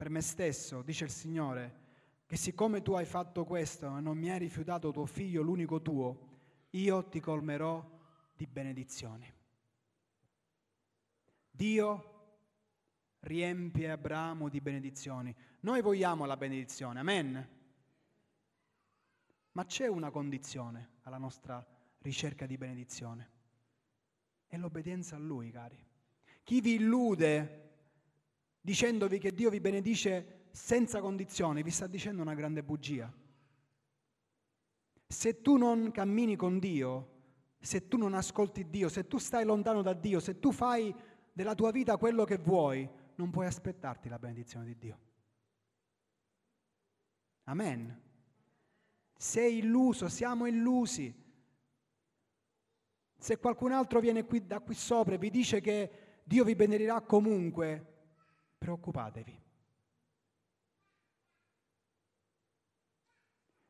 per 0.00 0.08
me 0.08 0.22
stesso, 0.22 0.80
dice 0.80 1.04
il 1.04 1.10
Signore, 1.10 1.78
che 2.24 2.38
siccome 2.38 2.80
tu 2.80 2.94
hai 2.94 3.04
fatto 3.04 3.44
questo 3.44 3.98
e 3.98 4.00
non 4.00 4.16
mi 4.16 4.30
hai 4.30 4.38
rifiutato 4.38 4.90
tuo 4.92 5.04
figlio, 5.04 5.42
l'unico 5.42 5.82
tuo, 5.82 6.28
io 6.70 7.06
ti 7.10 7.20
colmerò 7.20 7.86
di 8.34 8.46
benedizioni. 8.46 9.30
Dio 11.50 12.38
riempie 13.20 13.90
Abramo 13.90 14.48
di 14.48 14.62
benedizioni. 14.62 15.36
Noi 15.60 15.82
vogliamo 15.82 16.24
la 16.24 16.38
benedizione, 16.38 17.00
amen. 17.00 17.48
Ma 19.52 19.66
c'è 19.66 19.86
una 19.86 20.08
condizione 20.08 20.92
alla 21.02 21.18
nostra 21.18 21.62
ricerca 21.98 22.46
di 22.46 22.56
benedizione. 22.56 23.30
È 24.46 24.56
l'obbedienza 24.56 25.16
a 25.16 25.18
Lui, 25.18 25.50
cari. 25.50 25.78
Chi 26.42 26.62
vi 26.62 26.76
illude 26.76 27.69
dicendovi 28.60 29.18
che 29.18 29.32
Dio 29.32 29.50
vi 29.50 29.60
benedice 29.60 30.48
senza 30.50 31.00
condizioni, 31.00 31.62
vi 31.62 31.70
sta 31.70 31.86
dicendo 31.86 32.22
una 32.22 32.34
grande 32.34 32.62
bugia. 32.62 33.12
Se 35.06 35.40
tu 35.40 35.56
non 35.56 35.90
cammini 35.90 36.36
con 36.36 36.58
Dio, 36.58 37.18
se 37.58 37.88
tu 37.88 37.96
non 37.96 38.14
ascolti 38.14 38.68
Dio, 38.68 38.88
se 38.88 39.06
tu 39.06 39.18
stai 39.18 39.44
lontano 39.44 39.82
da 39.82 39.92
Dio, 39.92 40.20
se 40.20 40.38
tu 40.38 40.52
fai 40.52 40.94
della 41.32 41.54
tua 41.54 41.70
vita 41.70 41.96
quello 41.96 42.24
che 42.24 42.38
vuoi, 42.38 42.88
non 43.16 43.30
puoi 43.30 43.46
aspettarti 43.46 44.08
la 44.08 44.18
benedizione 44.18 44.64
di 44.64 44.76
Dio. 44.78 44.98
Amen. 47.44 48.00
Sei 49.16 49.58
illuso, 49.58 50.08
siamo 50.08 50.46
illusi. 50.46 51.14
Se 53.18 53.38
qualcun 53.38 53.72
altro 53.72 54.00
viene 54.00 54.24
qui, 54.24 54.46
da 54.46 54.60
qui 54.60 54.74
sopra 54.74 55.14
e 55.14 55.18
vi 55.18 55.30
dice 55.30 55.60
che 55.60 56.20
Dio 56.24 56.44
vi 56.44 56.54
benedirà 56.54 57.00
comunque, 57.02 57.89
preoccupatevi. 58.60 59.42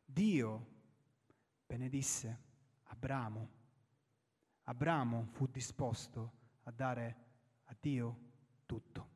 Dio 0.05 0.67
benedisse 1.65 2.39
Abramo. 2.87 3.49
Abramo 4.65 5.29
fu 5.31 5.47
disposto 5.47 6.33
a 6.65 6.73
dare 6.73 7.17
a 7.67 7.77
Dio 7.79 8.19
tutto. 8.67 9.09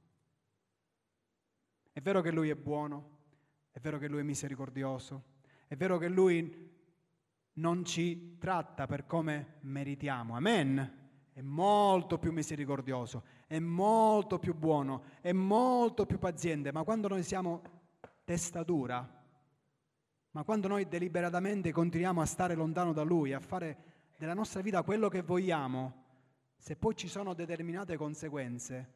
È 1.90 2.00
vero 2.00 2.20
che 2.22 2.30
Lui 2.30 2.50
è 2.50 2.54
buono, 2.54 3.18
è 3.72 3.80
vero 3.80 3.98
che 3.98 4.06
Lui 4.06 4.20
è 4.20 4.24
misericordioso, 4.24 5.24
è 5.66 5.74
vero 5.74 5.98
che 5.98 6.08
Lui 6.08 6.72
non 7.54 7.84
ci 7.84 8.38
tratta 8.38 8.86
per 8.86 9.06
come 9.06 9.56
meritiamo. 9.62 10.36
Amen. 10.36 11.02
È 11.32 11.40
molto 11.40 12.20
più 12.20 12.30
misericordioso, 12.30 13.24
è 13.54 13.60
molto 13.60 14.40
più 14.40 14.52
buono, 14.52 15.04
è 15.20 15.30
molto 15.30 16.06
più 16.06 16.18
paziente, 16.18 16.72
ma 16.72 16.82
quando 16.82 17.06
noi 17.06 17.22
siamo 17.22 17.62
testa 18.24 18.64
dura, 18.64 19.08
ma 20.32 20.42
quando 20.42 20.66
noi 20.66 20.88
deliberatamente 20.88 21.70
continuiamo 21.70 22.20
a 22.20 22.26
stare 22.26 22.56
lontano 22.56 22.92
da 22.92 23.02
Lui, 23.02 23.32
a 23.32 23.38
fare 23.38 23.76
della 24.16 24.34
nostra 24.34 24.60
vita 24.60 24.82
quello 24.82 25.08
che 25.08 25.22
vogliamo, 25.22 26.02
se 26.56 26.74
poi 26.74 26.96
ci 26.96 27.06
sono 27.06 27.32
determinate 27.32 27.96
conseguenze, 27.96 28.92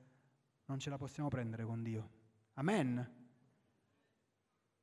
non 0.64 0.80
ce 0.80 0.90
la 0.90 0.98
possiamo 0.98 1.28
prendere 1.28 1.64
con 1.64 1.80
Dio. 1.84 2.10
Amen. 2.54 3.14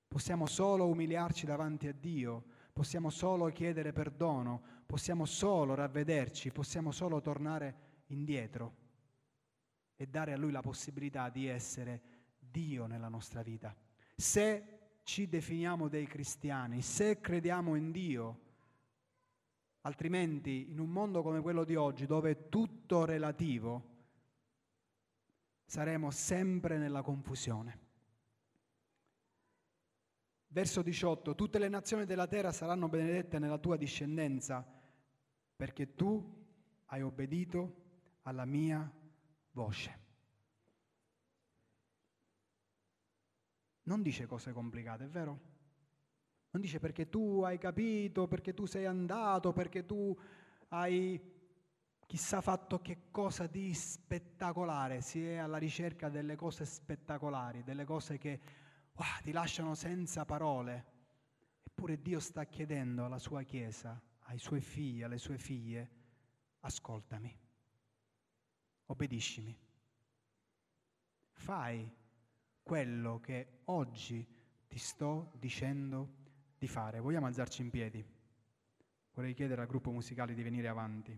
Possiamo 0.08 0.46
solo 0.46 0.88
umiliarci 0.88 1.46
davanti 1.46 1.90
a 1.90 1.94
Dio, 1.94 2.46
possiamo 2.72 3.10
solo 3.10 3.48
chiedere 3.48 3.92
perdono, 3.92 4.62
possiamo 4.86 5.26
solo 5.26 5.76
ravvederci, 5.76 6.54
possiamo 6.54 6.94
solo 6.94 7.20
tornare 7.20 8.04
indietro 8.08 8.84
e 9.96 10.08
dare 10.08 10.34
a 10.34 10.38
Lui 10.38 10.52
la 10.52 10.62
possibilità 10.62 11.30
di 11.30 11.48
essere 11.48 12.02
Dio 12.38 12.86
nella 12.86 13.08
nostra 13.08 13.42
vita. 13.42 13.76
Se 14.16 14.76
ci 15.04 15.28
definiamo 15.28 15.88
dei 15.88 16.08
cristiani, 16.08 16.82
se 16.82 17.22
crediamo 17.22 17.76
in 17.76 17.92
Dio, 17.92 18.40
altrimenti 19.82 20.72
in 20.72 20.80
un 20.80 20.90
mondo 20.90 21.22
come 21.22 21.42
quello 21.42 21.64
di 21.64 21.76
oggi, 21.76 22.06
dove 22.06 22.32
è 22.32 22.50
tutto 22.50 23.06
relativo, 23.06 23.94
saremo 25.66 26.12
sempre 26.12 26.78
nella 26.78 27.02
confusione. 27.02 27.84
Verso 30.48 30.82
18, 30.82 31.36
tutte 31.36 31.60
le 31.60 31.68
nazioni 31.68 32.06
della 32.06 32.28
terra 32.28 32.52
saranno 32.52 32.88
benedette 32.88 33.40
nella 33.40 33.58
tua 33.58 33.76
discendenza, 33.76 34.66
perché 35.56 35.96
tu 35.96 36.44
hai 36.86 37.02
obbedito 37.02 37.84
alla 38.22 38.46
mia 38.46 38.90
voce. 39.56 40.04
Non 43.84 44.02
dice 44.02 44.26
cose 44.26 44.52
complicate, 44.52 45.06
è 45.06 45.08
vero? 45.08 45.40
Non 46.52 46.62
dice 46.62 46.80
perché 46.80 47.10
tu 47.10 47.42
hai 47.44 47.58
capito, 47.58 48.28
perché 48.28 48.54
tu 48.54 48.66
sei 48.66 48.86
andato, 48.86 49.54
perché 49.54 49.86
tu 49.86 50.18
hai 50.70 51.34
chissà 52.06 52.42
fatto 52.42 52.82
che 52.82 53.10
cosa 53.10 53.48
di 53.48 53.74
spettacolare, 53.74 55.02
si 55.02 55.26
è 55.26 55.38
alla 55.38 55.58
ricerca 55.58 56.10
delle 56.10 56.36
cose 56.36 56.66
spettacolari, 56.66 57.64
delle 57.64 57.86
cose 57.86 58.18
che 58.18 58.40
wow, 58.94 59.22
ti 59.24 59.32
lasciano 59.32 59.74
senza 59.74 60.26
parole. 60.26 60.94
Eppure 61.64 62.02
Dio 62.02 62.20
sta 62.20 62.46
chiedendo 62.46 63.06
alla 63.06 63.20
sua 63.20 63.44
Chiesa, 63.44 64.00
ai 64.28 64.40
suoi 64.40 64.62
figli, 64.62 65.04
alle 65.04 65.18
sue 65.18 65.38
figlie, 65.38 65.90
ascoltami, 66.62 67.45
obbediscimi, 68.86 69.58
fai 71.32 71.90
quello 72.62 73.20
che 73.20 73.60
oggi 73.66 74.28
ti 74.68 74.78
sto 74.78 75.32
dicendo 75.40 76.24
di 76.58 76.68
fare. 76.68 77.00
Vogliamo 77.00 77.28
alzarci 77.28 77.62
in 77.62 77.70
piedi? 77.70 78.04
Vorrei 79.14 79.34
chiedere 79.34 79.62
al 79.62 79.68
gruppo 79.68 79.92
musicale 79.92 80.34
di 80.34 80.44
venire 80.44 80.68
avanti. 80.68 81.18